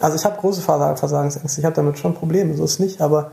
Also 0.00 0.16
ich 0.16 0.24
habe 0.24 0.38
große 0.40 0.62
Versag- 0.62 0.98
Versagensängste, 0.98 1.60
ich 1.60 1.64
habe 1.66 1.76
damit 1.76 1.98
schon 1.98 2.14
Probleme, 2.14 2.56
so 2.56 2.64
ist 2.64 2.72
es 2.72 2.78
nicht, 2.78 3.00
aber 3.02 3.32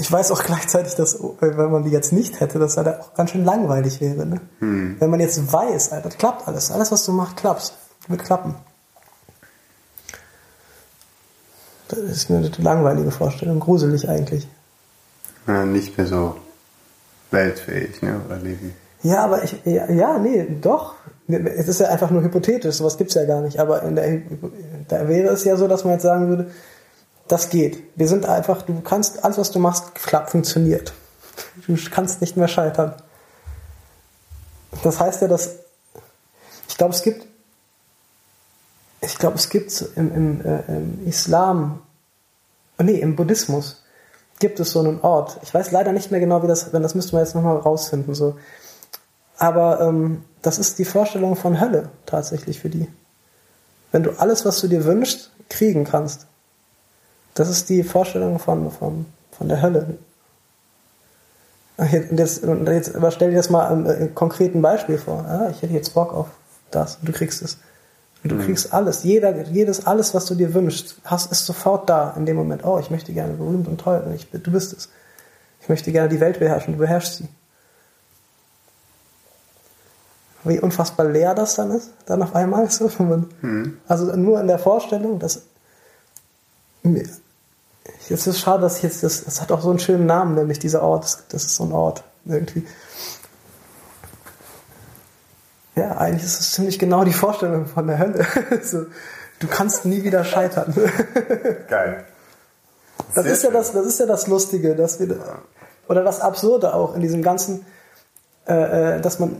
ich 0.00 0.10
weiß 0.10 0.30
auch 0.30 0.42
gleichzeitig, 0.42 0.94
dass 0.94 1.18
wenn 1.40 1.70
man 1.70 1.84
die 1.84 1.90
jetzt 1.90 2.12
nicht 2.12 2.40
hätte, 2.40 2.58
dass 2.58 2.76
das 2.76 3.00
auch 3.00 3.14
ganz 3.14 3.30
schön 3.30 3.44
langweilig 3.44 4.00
wäre. 4.00 4.26
Ne? 4.26 4.40
Wenn 4.60 5.10
man 5.10 5.20
jetzt 5.20 5.52
weiß, 5.52 5.92
Alter, 5.92 6.08
das 6.08 6.18
klappt 6.18 6.46
alles, 6.46 6.70
alles 6.70 6.92
was 6.92 7.04
du 7.04 7.12
machst, 7.12 7.36
klappt, 7.36 7.72
wird 8.06 8.24
klappen. 8.24 8.54
Das 11.88 11.98
ist 11.98 12.30
eine 12.30 12.50
langweilige 12.58 13.10
Vorstellung, 13.10 13.60
gruselig 13.60 14.08
eigentlich. 14.08 14.46
Ja, 15.46 15.64
nicht 15.64 15.96
mehr 15.96 16.06
so 16.06 16.36
weltfähig, 17.30 18.02
ne, 18.02 18.20
oder 18.26 18.36
leben. 18.36 18.74
Ja, 19.02 19.24
aber 19.24 19.42
ich, 19.42 19.56
ja, 19.64 19.90
ja, 19.90 20.18
nee, 20.18 20.46
doch. 20.60 20.94
Es 21.28 21.68
ist 21.68 21.80
ja 21.80 21.88
einfach 21.88 22.10
nur 22.10 22.22
hypothetisch, 22.22 22.76
sowas 22.76 22.98
gibt's 22.98 23.14
ja 23.14 23.24
gar 23.24 23.40
nicht. 23.40 23.58
Aber 23.58 23.82
in 23.82 23.96
der, 23.96 24.22
da 24.88 25.08
wäre 25.08 25.32
es 25.32 25.44
ja 25.44 25.56
so, 25.56 25.68
dass 25.68 25.84
man 25.84 25.94
jetzt 25.94 26.02
sagen 26.02 26.28
würde, 26.28 26.50
das 27.28 27.50
geht. 27.50 27.82
Wir 27.96 28.08
sind 28.08 28.26
einfach, 28.26 28.62
du 28.62 28.80
kannst, 28.80 29.24
alles 29.24 29.38
was 29.38 29.50
du 29.50 29.58
machst, 29.58 29.94
klappt, 29.94 30.30
funktioniert. 30.30 30.92
Du 31.66 31.76
kannst 31.90 32.20
nicht 32.20 32.36
mehr 32.36 32.48
scheitern. 32.48 32.94
Das 34.82 35.00
heißt 35.00 35.22
ja, 35.22 35.28
dass, 35.28 35.56
ich 36.68 36.76
glaube, 36.76 36.94
es 36.94 37.02
gibt, 37.02 37.26
ich 39.00 39.18
glaube, 39.18 39.36
es 39.36 39.48
gibt 39.48 39.84
im, 39.96 40.14
im, 40.14 40.40
äh, 40.44 40.62
im 40.68 41.06
Islam, 41.06 41.80
oh 42.78 42.82
nee, 42.82 42.98
im 42.98 43.16
Buddhismus 43.16 43.82
gibt 44.38 44.60
es 44.60 44.70
so 44.70 44.80
einen 44.80 45.00
Ort. 45.00 45.38
Ich 45.42 45.52
weiß 45.52 45.70
leider 45.70 45.92
nicht 45.92 46.10
mehr 46.10 46.20
genau, 46.20 46.42
wie 46.42 46.46
das, 46.46 46.72
wenn 46.72 46.82
das 46.82 46.94
müssten 46.94 47.12
wir 47.12 47.20
jetzt 47.20 47.34
nochmal 47.34 47.56
rausfinden, 47.56 48.14
so. 48.14 48.36
Aber 49.36 49.80
ähm, 49.80 50.24
das 50.42 50.58
ist 50.58 50.78
die 50.78 50.84
Vorstellung 50.84 51.36
von 51.36 51.60
Hölle 51.60 51.90
tatsächlich 52.06 52.60
für 52.60 52.70
die. 52.70 52.88
Wenn 53.92 54.02
du 54.02 54.12
alles, 54.18 54.44
was 54.44 54.60
du 54.60 54.68
dir 54.68 54.84
wünschst, 54.84 55.32
kriegen 55.48 55.84
kannst. 55.84 56.26
Das 57.38 57.48
ist 57.48 57.68
die 57.68 57.84
Vorstellung 57.84 58.38
von, 58.38 58.70
von, 58.70 59.06
von 59.30 59.48
der 59.48 59.62
Hölle. 59.62 59.98
Und 61.76 61.92
jetzt, 61.92 62.42
jetzt 62.42 62.96
aber 62.96 63.12
stell 63.12 63.30
dir 63.30 63.36
das 63.36 63.50
mal 63.50 63.68
am 63.68 63.86
äh, 63.86 64.08
konkreten 64.08 64.60
Beispiel 64.60 64.98
vor. 64.98 65.24
Ja, 65.28 65.48
ich 65.48 65.62
hätte 65.62 65.72
jetzt 65.72 65.94
Bock 65.94 66.12
auf 66.12 66.26
das 66.72 66.96
und 66.96 67.08
du 67.08 67.12
kriegst 67.12 67.40
es. 67.40 67.58
Und 68.24 68.32
du 68.32 68.38
kriegst 68.44 68.72
alles, 68.74 69.04
jeder, 69.04 69.44
jedes, 69.44 69.86
alles, 69.86 70.12
was 70.12 70.26
du 70.26 70.34
dir 70.34 70.52
wünschst, 70.52 70.96
hast, 71.04 71.30
ist 71.30 71.46
sofort 71.46 71.88
da 71.88 72.14
in 72.16 72.26
dem 72.26 72.34
Moment. 72.34 72.64
Oh, 72.64 72.80
ich 72.80 72.90
möchte 72.90 73.12
gerne 73.12 73.34
berühmt 73.34 73.68
und 73.68 73.80
toll. 73.80 74.02
Ich, 74.16 74.28
du 74.28 74.50
bist 74.50 74.72
es. 74.72 74.88
Ich 75.62 75.68
möchte 75.68 75.92
gerne 75.92 76.08
die 76.08 76.18
Welt 76.18 76.40
beherrschen. 76.40 76.74
Du 76.74 76.80
beherrschst 76.80 77.18
sie. 77.18 77.28
Wie 80.42 80.58
unfassbar 80.58 81.06
leer 81.06 81.34
das 81.34 81.54
dann 81.54 81.70
ist, 81.70 81.92
dann 82.06 82.22
auf 82.22 82.34
einmal. 82.34 82.68
So, 82.70 82.90
man, 82.98 83.28
Also 83.86 84.16
nur 84.16 84.40
in 84.40 84.48
der 84.48 84.58
Vorstellung, 84.58 85.20
dass. 85.20 85.42
Jetzt 88.08 88.26
ist 88.26 88.36
es 88.36 88.40
schade, 88.40 88.62
dass 88.62 88.82
jetzt 88.82 89.02
das. 89.02 89.24
Das 89.24 89.40
hat 89.40 89.52
auch 89.52 89.60
so 89.60 89.70
einen 89.70 89.78
schönen 89.78 90.06
Namen, 90.06 90.34
nämlich 90.34 90.58
dieser 90.58 90.82
Ort. 90.82 91.04
Das, 91.04 91.24
das 91.28 91.44
ist 91.44 91.56
so 91.56 91.64
ein 91.64 91.72
Ort. 91.72 92.04
Irgendwie. 92.24 92.66
Ja, 95.76 95.96
eigentlich 95.96 96.24
ist 96.24 96.40
es 96.40 96.52
ziemlich 96.52 96.78
genau 96.78 97.04
die 97.04 97.12
Vorstellung 97.12 97.66
von 97.66 97.86
der 97.86 97.98
Hölle. 97.98 98.26
so, 98.62 98.86
du 99.38 99.46
kannst 99.46 99.84
nie 99.84 100.02
wieder 100.02 100.24
scheitern. 100.24 100.74
Geil. 101.68 102.04
Das 103.14 103.26
ist 103.26 103.44
ja 103.44 103.50
das, 103.50 103.72
das 103.72 103.86
ist 103.86 104.00
ja 104.00 104.06
das 104.06 104.26
Lustige, 104.26 104.74
dass 104.74 104.98
wir 104.98 105.16
oder 105.88 106.04
das 106.04 106.20
Absurde 106.20 106.74
auch 106.74 106.94
in 106.94 107.00
diesem 107.00 107.22
ganzen, 107.22 107.64
äh, 108.46 108.96
äh, 108.96 109.00
dass 109.00 109.18
man, 109.18 109.36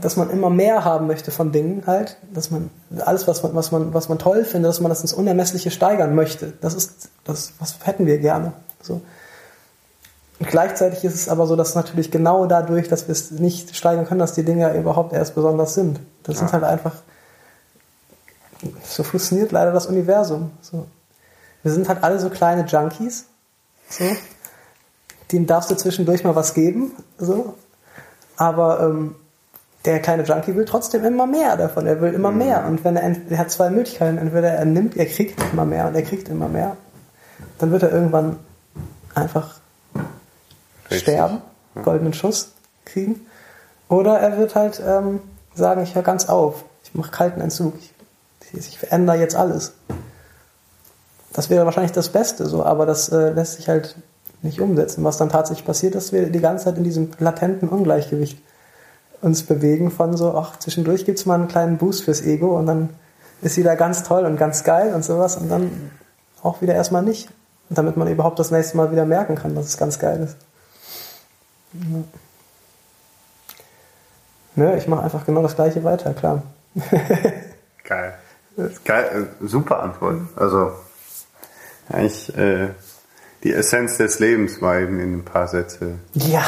dass 0.00 0.16
man 0.16 0.30
immer 0.30 0.50
mehr 0.50 0.84
haben 0.84 1.06
möchte 1.06 1.30
von 1.30 1.52
Dingen 1.52 1.84
halt, 1.86 2.16
dass 2.32 2.50
man 2.50 2.70
alles 3.00 3.26
was 3.26 3.42
man 3.42 3.54
was 3.54 3.72
man 3.72 3.94
was 3.94 4.08
man 4.08 4.18
toll 4.18 4.44
findet, 4.44 4.68
dass 4.70 4.80
man 4.80 4.88
das 4.90 5.00
ins 5.00 5.12
Unermessliche 5.12 5.70
steigern 5.70 6.14
möchte. 6.14 6.52
Das 6.60 6.74
ist 6.74 7.10
das 7.24 7.52
was 7.58 7.76
hätten 7.84 8.06
wir 8.06 8.18
gerne 8.18 8.52
so. 8.82 9.00
Und 10.40 10.48
gleichzeitig 10.48 11.04
ist 11.04 11.14
es 11.14 11.28
aber 11.28 11.46
so, 11.46 11.56
dass 11.56 11.74
natürlich 11.74 12.10
genau 12.10 12.46
dadurch, 12.46 12.88
dass 12.88 13.08
wir 13.08 13.12
es 13.12 13.32
nicht 13.32 13.74
steigern 13.74 14.06
können, 14.06 14.20
dass 14.20 14.34
die 14.34 14.44
Dinge 14.44 14.72
überhaupt 14.76 15.12
erst 15.12 15.34
besonders 15.34 15.74
sind. 15.74 15.98
Das 16.22 16.36
ja. 16.36 16.40
sind 16.40 16.52
halt 16.52 16.64
einfach. 16.64 16.94
So 18.84 19.02
funktioniert 19.02 19.52
leider 19.52 19.72
das 19.72 19.86
Universum. 19.86 20.52
So. 20.60 20.86
Wir 21.62 21.72
sind 21.72 21.88
halt 21.88 22.04
alle 22.04 22.20
so 22.20 22.30
kleine 22.30 22.64
Junkies. 22.66 23.24
So. 23.88 24.04
Dem 25.32 25.46
darfst 25.46 25.70
du 25.70 25.76
zwischendurch 25.76 26.22
mal 26.22 26.36
was 26.36 26.54
geben. 26.54 26.92
So. 27.18 27.54
Aber 28.36 28.80
ähm, 28.80 29.16
der 29.88 30.00
kleine 30.00 30.22
Junkie 30.22 30.54
will 30.54 30.66
trotzdem 30.66 31.02
immer 31.02 31.26
mehr 31.26 31.56
davon. 31.56 31.86
Er 31.86 32.00
will 32.02 32.12
immer 32.12 32.30
mehr. 32.30 32.66
Und 32.66 32.84
wenn 32.84 32.96
er, 32.96 33.16
er 33.30 33.38
hat 33.38 33.50
zwei 33.50 33.70
Möglichkeiten. 33.70 34.18
Entweder 34.18 34.50
er 34.50 34.66
nimmt, 34.66 34.96
er 34.98 35.06
kriegt 35.06 35.40
immer 35.52 35.64
mehr 35.64 35.88
und 35.88 35.94
er 35.94 36.02
kriegt 36.02 36.28
immer 36.28 36.48
mehr. 36.48 36.76
Dann 37.58 37.70
wird 37.70 37.84
er 37.84 37.90
irgendwann 37.90 38.36
einfach 39.14 39.60
Richtig. 40.90 41.00
sterben, 41.00 41.38
goldenen 41.82 42.12
Schuss 42.12 42.52
kriegen. 42.84 43.26
Oder 43.88 44.18
er 44.18 44.36
wird 44.36 44.54
halt 44.54 44.82
ähm, 44.86 45.20
sagen, 45.54 45.82
ich 45.82 45.94
höre 45.94 46.02
ganz 46.02 46.28
auf. 46.28 46.64
Ich 46.84 46.94
mache 46.94 47.10
kalten 47.10 47.40
Entzug. 47.40 47.72
Ich, 47.78 47.94
ich 48.52 48.78
verändere 48.78 49.16
jetzt 49.16 49.36
alles. 49.36 49.72
Das 51.32 51.48
wäre 51.48 51.64
wahrscheinlich 51.64 51.92
das 51.92 52.10
Beste, 52.10 52.44
so, 52.46 52.62
aber 52.62 52.84
das 52.84 53.08
äh, 53.08 53.30
lässt 53.30 53.54
sich 53.54 53.68
halt 53.70 53.96
nicht 54.42 54.60
umsetzen. 54.60 55.02
Was 55.02 55.16
dann 55.16 55.30
tatsächlich 55.30 55.66
passiert, 55.66 55.94
dass 55.94 56.12
wir 56.12 56.28
die 56.28 56.40
ganze 56.40 56.66
Zeit 56.66 56.76
in 56.76 56.84
diesem 56.84 57.10
latenten 57.18 57.70
Ungleichgewicht 57.70 58.38
uns 59.20 59.42
bewegen 59.42 59.90
von 59.90 60.16
so, 60.16 60.34
ach, 60.36 60.58
zwischendurch 60.58 61.04
gibt 61.04 61.18
es 61.18 61.26
mal 61.26 61.34
einen 61.34 61.48
kleinen 61.48 61.78
Boost 61.78 62.04
fürs 62.04 62.22
Ego 62.22 62.58
und 62.58 62.66
dann 62.66 62.90
ist 63.42 63.56
wieder 63.56 63.76
ganz 63.76 64.02
toll 64.02 64.24
und 64.24 64.36
ganz 64.36 64.64
geil 64.64 64.94
und 64.94 65.04
sowas 65.04 65.36
und 65.36 65.48
dann 65.48 65.90
auch 66.42 66.60
wieder 66.62 66.74
erstmal 66.74 67.02
nicht. 67.02 67.28
damit 67.70 67.98
man 67.98 68.08
überhaupt 68.08 68.38
das 68.38 68.50
nächste 68.50 68.78
Mal 68.78 68.90
wieder 68.92 69.04
merken 69.04 69.34
kann, 69.34 69.54
dass 69.54 69.66
es 69.66 69.76
ganz 69.76 69.98
geil 69.98 70.20
ist. 70.22 70.36
Ja. 71.74 72.02
Nö, 74.54 74.76
ich 74.76 74.88
mache 74.88 75.02
einfach 75.02 75.26
genau 75.26 75.42
das 75.42 75.54
gleiche 75.54 75.84
weiter, 75.84 76.14
klar. 76.14 76.42
geil. 77.84 78.14
geil. 78.84 79.28
Äh, 79.42 79.46
super 79.46 79.82
Antwort. 79.82 80.22
Also 80.34 80.72
eigentlich 81.90 82.34
äh, 82.36 82.70
die 83.44 83.52
Essenz 83.52 83.98
des 83.98 84.18
Lebens 84.18 84.62
war 84.62 84.78
eben 84.78 84.98
in 84.98 85.18
ein 85.18 85.24
paar 85.24 85.46
Sätze. 85.46 85.98
Ja. 86.14 86.42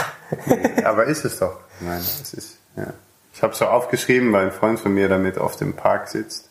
Aber 0.85 1.05
ist 1.05 1.25
es 1.25 1.39
doch. 1.39 1.59
Nein, 1.81 2.01
es 2.01 2.35
ist 2.35 2.60
ja. 2.77 2.93
Ich 3.33 3.43
habe 3.43 3.55
so 3.55 3.67
aufgeschrieben, 3.67 4.33
weil 4.33 4.47
ein 4.47 4.53
Freund 4.53 4.81
von 4.81 4.93
mir 4.93 5.09
damit 5.09 5.39
oft 5.39 5.61
im 5.63 5.75
Park 5.75 6.09
sitzt. 6.09 6.51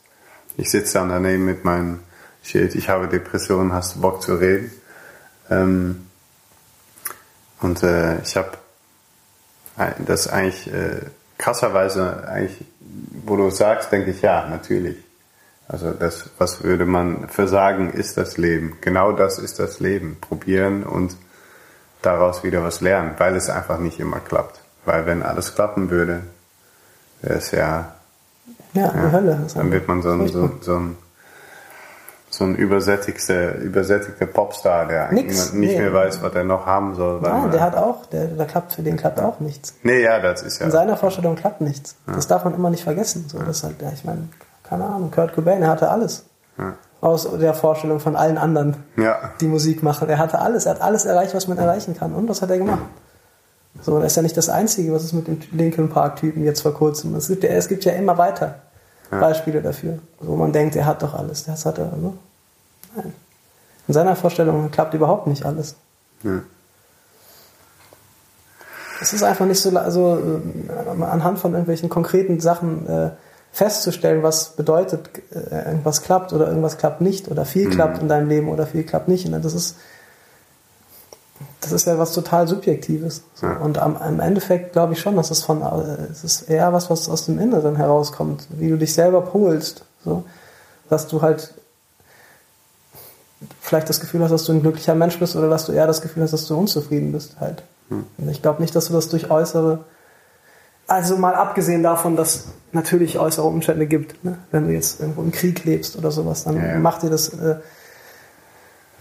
Ich 0.57 0.71
sitze 0.71 0.93
dann 0.95 1.09
daneben 1.09 1.45
mit 1.45 1.63
meinem 1.63 1.99
Schild, 2.41 2.73
ich 2.73 2.89
habe 2.89 3.07
Depressionen, 3.07 3.73
hast 3.73 3.95
du 3.95 4.01
Bock 4.01 4.21
zu 4.21 4.35
reden? 4.35 4.71
Ähm, 5.49 6.07
und 7.61 7.83
äh, 7.83 8.19
ich 8.21 8.35
habe 8.37 8.51
das 9.99 10.27
eigentlich 10.27 10.73
äh, 10.73 11.01
krasserweise 11.37 12.27
eigentlich, 12.27 12.65
wo 13.25 13.35
du 13.35 13.49
sagst, 13.49 13.91
denke 13.91 14.11
ich, 14.11 14.21
ja, 14.21 14.47
natürlich. 14.47 14.97
Also 15.67 15.91
das, 15.91 16.31
was 16.37 16.63
würde 16.63 16.85
man 16.85 17.29
versagen, 17.29 17.91
ist 17.91 18.17
das 18.17 18.37
Leben. 18.37 18.77
Genau 18.81 19.11
das 19.11 19.37
ist 19.37 19.59
das 19.59 19.79
Leben. 19.79 20.17
Probieren 20.19 20.83
und 20.83 21.15
daraus 22.01 22.43
wieder 22.43 22.63
was 22.63 22.81
lernen, 22.81 23.13
weil 23.17 23.35
es 23.35 23.49
einfach 23.49 23.77
nicht 23.77 23.99
immer 23.99 24.19
klappt. 24.19 24.59
Weil 24.89 25.05
wenn 25.05 25.21
alles 25.21 25.53
klappen 25.53 25.91
würde, 25.91 26.21
wäre 27.21 27.35
es 27.35 27.51
ja. 27.51 27.93
Ja, 28.73 28.85
ja 28.85 29.11
Hölle. 29.11 29.39
Dann 29.53 29.71
wird 29.71 29.87
man 29.87 30.01
so 30.01 30.09
ein, 30.09 30.27
so, 30.27 30.49
so 30.61 30.77
ein, 30.77 30.97
so 32.31 32.43
ein 32.43 32.55
übersättigter, 32.55 33.53
übersättigter 33.57 34.25
Popstar, 34.25 34.87
der 34.87 35.11
Nix, 35.11 35.53
nicht 35.53 35.73
nee. 35.73 35.79
mehr 35.79 35.93
weiß, 35.93 36.23
was 36.23 36.33
er 36.33 36.43
noch 36.43 36.65
haben 36.65 36.95
soll. 36.95 37.21
Nein, 37.21 37.51
der 37.51 37.61
hat 37.61 37.75
auch, 37.75 38.07
der, 38.07 38.29
der 38.29 38.47
klappt, 38.47 38.73
für 38.73 38.81
den 38.81 38.97
klappt 38.97 39.19
auch 39.19 39.39
nichts. 39.39 39.75
Nee, 39.83 40.01
ja, 40.01 40.19
das 40.21 40.41
ist 40.41 40.57
ja. 40.57 40.65
In 40.65 40.71
seiner 40.71 40.97
Vorstellung 40.97 41.35
klappt 41.35 41.61
nichts. 41.61 41.95
Ja. 42.07 42.15
Das 42.15 42.25
darf 42.25 42.43
man 42.43 42.55
immer 42.55 42.71
nicht 42.71 42.83
vergessen. 42.83 43.25
So, 43.27 43.37
das 43.37 43.63
halt, 43.63 43.79
ja, 43.79 43.91
ich 43.93 44.03
meine, 44.03 44.27
keine 44.63 44.85
Ahnung, 44.85 45.11
Kurt 45.11 45.35
Cobain, 45.35 45.61
er 45.61 45.69
hatte 45.69 45.91
alles. 45.91 46.25
Ja. 46.57 46.73
Aus 46.99 47.29
der 47.39 47.53
Vorstellung 47.53 47.99
von 47.99 48.15
allen 48.15 48.39
anderen, 48.39 48.77
ja. 48.97 49.17
die 49.39 49.47
Musik 49.47 49.83
machen. 49.83 50.09
Er 50.09 50.17
hatte 50.17 50.39
alles, 50.39 50.65
er 50.65 50.73
hat 50.73 50.81
alles 50.81 51.05
erreicht, 51.05 51.35
was 51.35 51.47
man 51.47 51.59
erreichen 51.59 51.95
kann. 51.95 52.15
Und 52.15 52.27
was 52.27 52.41
hat 52.41 52.49
er 52.49 52.57
gemacht? 52.57 52.81
So, 53.81 53.99
das 53.99 54.13
ist 54.13 54.15
ja 54.15 54.21
nicht 54.21 54.37
das 54.37 54.49
Einzige, 54.49 54.91
was 54.93 55.03
es 55.03 55.13
mit 55.13 55.27
dem 55.27 55.39
Linkin 55.51 55.89
Park-Typen 55.89 56.43
jetzt 56.43 56.61
vor 56.61 56.73
kurzem. 56.73 57.15
Es 57.15 57.27
gibt 57.27 57.43
ja, 57.43 57.51
es 57.51 57.67
gibt 57.67 57.85
ja 57.85 57.93
immer 57.93 58.17
weiter 58.17 58.55
ja. 59.11 59.19
Beispiele 59.19 59.61
dafür, 59.61 59.99
wo 60.19 60.35
man 60.35 60.51
denkt, 60.51 60.75
er 60.75 60.85
hat 60.85 61.01
doch 61.01 61.13
alles. 61.13 61.45
Das 61.45 61.65
hat 61.65 61.77
er, 61.77 61.85
ne? 61.85 62.13
Nein. 62.95 63.13
In 63.87 63.93
seiner 63.93 64.15
Vorstellung 64.15 64.69
klappt 64.71 64.93
überhaupt 64.93 65.27
nicht 65.27 65.45
alles. 65.45 65.75
Ja. 66.23 66.41
Es 69.01 69.13
ist 69.13 69.23
einfach 69.23 69.45
nicht 69.45 69.61
so, 69.61 69.75
also 69.77 70.41
anhand 70.99 71.39
von 71.39 71.53
irgendwelchen 71.53 71.89
konkreten 71.89 72.39
Sachen 72.39 72.87
äh, 72.87 73.11
festzustellen, 73.51 74.23
was 74.23 74.55
bedeutet, 74.55 75.09
äh, 75.31 75.69
irgendwas 75.69 76.01
klappt 76.01 76.33
oder 76.33 76.47
irgendwas 76.47 76.77
klappt 76.77 77.01
nicht 77.01 77.29
oder 77.29 77.45
viel 77.45 77.67
mhm. 77.67 77.71
klappt 77.71 78.01
in 78.01 78.09
deinem 78.09 78.27
Leben 78.27 78.49
oder 78.49 78.67
viel 78.67 78.83
klappt 78.83 79.07
nicht. 79.07 79.25
Und 79.25 79.43
das 79.43 79.53
ist, 79.53 79.77
das 81.61 81.71
ist 81.71 81.87
ja 81.87 81.97
was 81.97 82.13
total 82.13 82.47
Subjektives. 82.47 83.23
Ja. 83.41 83.57
Und 83.57 83.77
am, 83.77 83.97
am 83.97 84.19
Endeffekt 84.19 84.73
glaube 84.73 84.93
ich 84.93 84.99
schon, 84.99 85.15
dass 85.15 85.31
es 85.31 85.43
von, 85.43 85.61
äh, 85.61 86.11
es 86.11 86.23
ist 86.23 86.49
eher 86.49 86.73
was, 86.73 86.89
was 86.89 87.09
aus 87.09 87.25
dem 87.25 87.39
Inneren 87.39 87.75
herauskommt, 87.75 88.47
wie 88.51 88.69
du 88.69 88.77
dich 88.77 88.93
selber 88.93 89.21
polst. 89.21 89.85
So. 90.03 90.23
Dass 90.89 91.07
du 91.07 91.21
halt 91.21 91.53
vielleicht 93.61 93.89
das 93.89 93.99
Gefühl 93.99 94.21
hast, 94.23 94.31
dass 94.31 94.45
du 94.45 94.53
ein 94.53 94.61
glücklicher 94.61 94.95
Mensch 94.95 95.19
bist 95.19 95.35
oder 95.35 95.49
dass 95.49 95.65
du 95.65 95.71
eher 95.71 95.87
das 95.87 96.01
Gefühl 96.01 96.23
hast, 96.23 96.31
dass 96.31 96.47
du 96.47 96.57
unzufrieden 96.57 97.11
bist 97.11 97.39
halt. 97.39 97.63
Hm. 97.89 98.05
Ich 98.29 98.41
glaube 98.41 98.61
nicht, 98.61 98.75
dass 98.75 98.87
du 98.87 98.93
das 98.93 99.09
durch 99.09 99.29
äußere, 99.29 99.79
also 100.87 101.17
mal 101.17 101.35
abgesehen 101.35 101.83
davon, 101.83 102.15
dass 102.15 102.45
natürlich 102.71 103.19
äußere 103.19 103.45
Umstände 103.45 103.85
gibt, 103.85 104.23
ne? 104.23 104.39
wenn 104.51 104.67
du 104.67 104.73
jetzt 104.73 104.99
irgendwo 104.99 105.21
im 105.21 105.31
Krieg 105.31 105.63
lebst 105.63 105.95
oder 105.97 106.11
sowas, 106.11 106.45
dann 106.45 106.57
ja, 106.57 106.65
ja. 106.65 106.79
macht 106.79 107.03
dir 107.03 107.09
das 107.09 107.29
äh, 107.29 107.57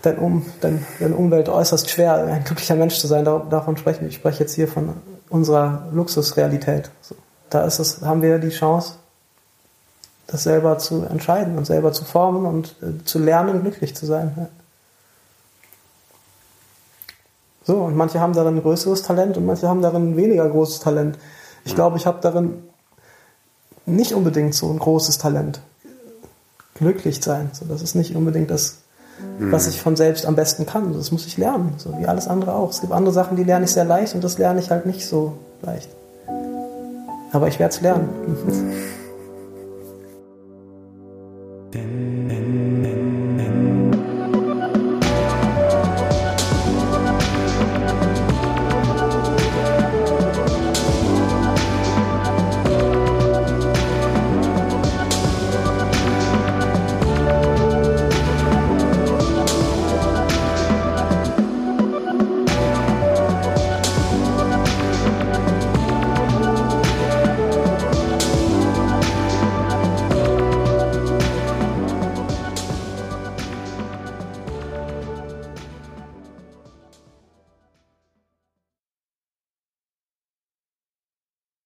dein 0.03 0.19
um, 0.19 0.47
dein, 0.61 0.85
deine 1.01 1.17
Umwelt 1.17 1.49
äußerst 1.49 1.91
schwer, 1.91 2.15
ein 2.15 2.45
glücklicher 2.45 2.77
Mensch 2.77 2.99
zu 2.99 3.07
sein. 3.07 3.25
davon 3.25 3.77
sprechen 3.77 4.03
wir. 4.03 4.09
Ich 4.09 4.17
spreche 4.17 4.41
jetzt 4.41 4.55
hier 4.55 4.69
von 4.69 4.95
unserer 5.29 5.89
Luxusrealität. 5.93 6.91
Da 7.51 7.65
ist 7.65 7.79
es, 7.79 8.03
haben 8.03 8.23
wir 8.23 8.39
die 8.39 8.51
Chance, 8.51 8.95
das 10.27 10.43
selber 10.43 10.79
zu 10.79 11.05
entscheiden 11.05 11.57
und 11.57 11.67
selber 11.67 11.93
zu 11.93 12.05
formen 12.05 12.45
und 12.45 12.77
äh, 12.83 13.05
zu 13.05 13.19
lernen, 13.19 13.63
glücklich 13.63 13.97
zu 13.97 14.07
sein. 14.07 14.49
So, 17.65 17.79
und 17.79 17.97
manche 17.97 18.21
haben 18.21 18.35
darin 18.35 18.61
größeres 18.61 19.03
Talent 19.03 19.37
und 19.37 19.47
manche 19.47 19.69
haben 19.69 19.83
darin 19.83 20.17
weniger 20.17 20.49
großes 20.49 20.81
Talent. 20.81 21.19
Ich 21.65 21.75
glaube, 21.75 21.97
ich 21.97 22.07
habe 22.07 22.19
darin 22.23 22.63
nicht 23.85 24.13
unbedingt 24.13 24.55
so 24.55 24.71
ein 24.71 24.79
großes 24.79 25.19
Talent. 25.19 25.61
Glücklich 26.75 27.23
sein. 27.23 27.51
So, 27.53 27.65
das 27.65 27.83
ist 27.83 27.95
nicht 27.95 28.15
unbedingt 28.15 28.51
das 28.51 28.79
mhm. 29.39 29.53
was 29.53 29.69
ich 29.69 29.81
von 29.81 29.97
selbst 29.97 30.27
am 30.27 30.37
besten 30.37 30.67
kann. 30.67 30.93
Das 30.95 31.13
muss 31.13 31.27
ich 31.27 31.37
lernen, 31.37 31.75
so 31.77 31.97
wie 31.99 32.07
alles 32.07 32.29
andere 32.29 32.55
auch. 32.55 32.71
Es 32.71 32.81
gibt 32.81 32.93
andere 32.93 33.13
Sachen, 33.13 33.37
die 33.37 33.45
lerne 33.45 33.65
ich 33.65 33.73
sehr 33.73 33.85
leicht 33.85 34.15
und 34.15 34.25
das 34.25 34.39
lerne 34.39 34.61
ich 34.61 34.71
halt 34.71 34.87
nicht 34.87 35.07
so 35.07 35.35
leicht. 35.63 35.89
Aber 37.33 37.49
ich 37.49 37.59
werde 37.59 37.75
es 37.75 37.81
lernen. 37.81 38.09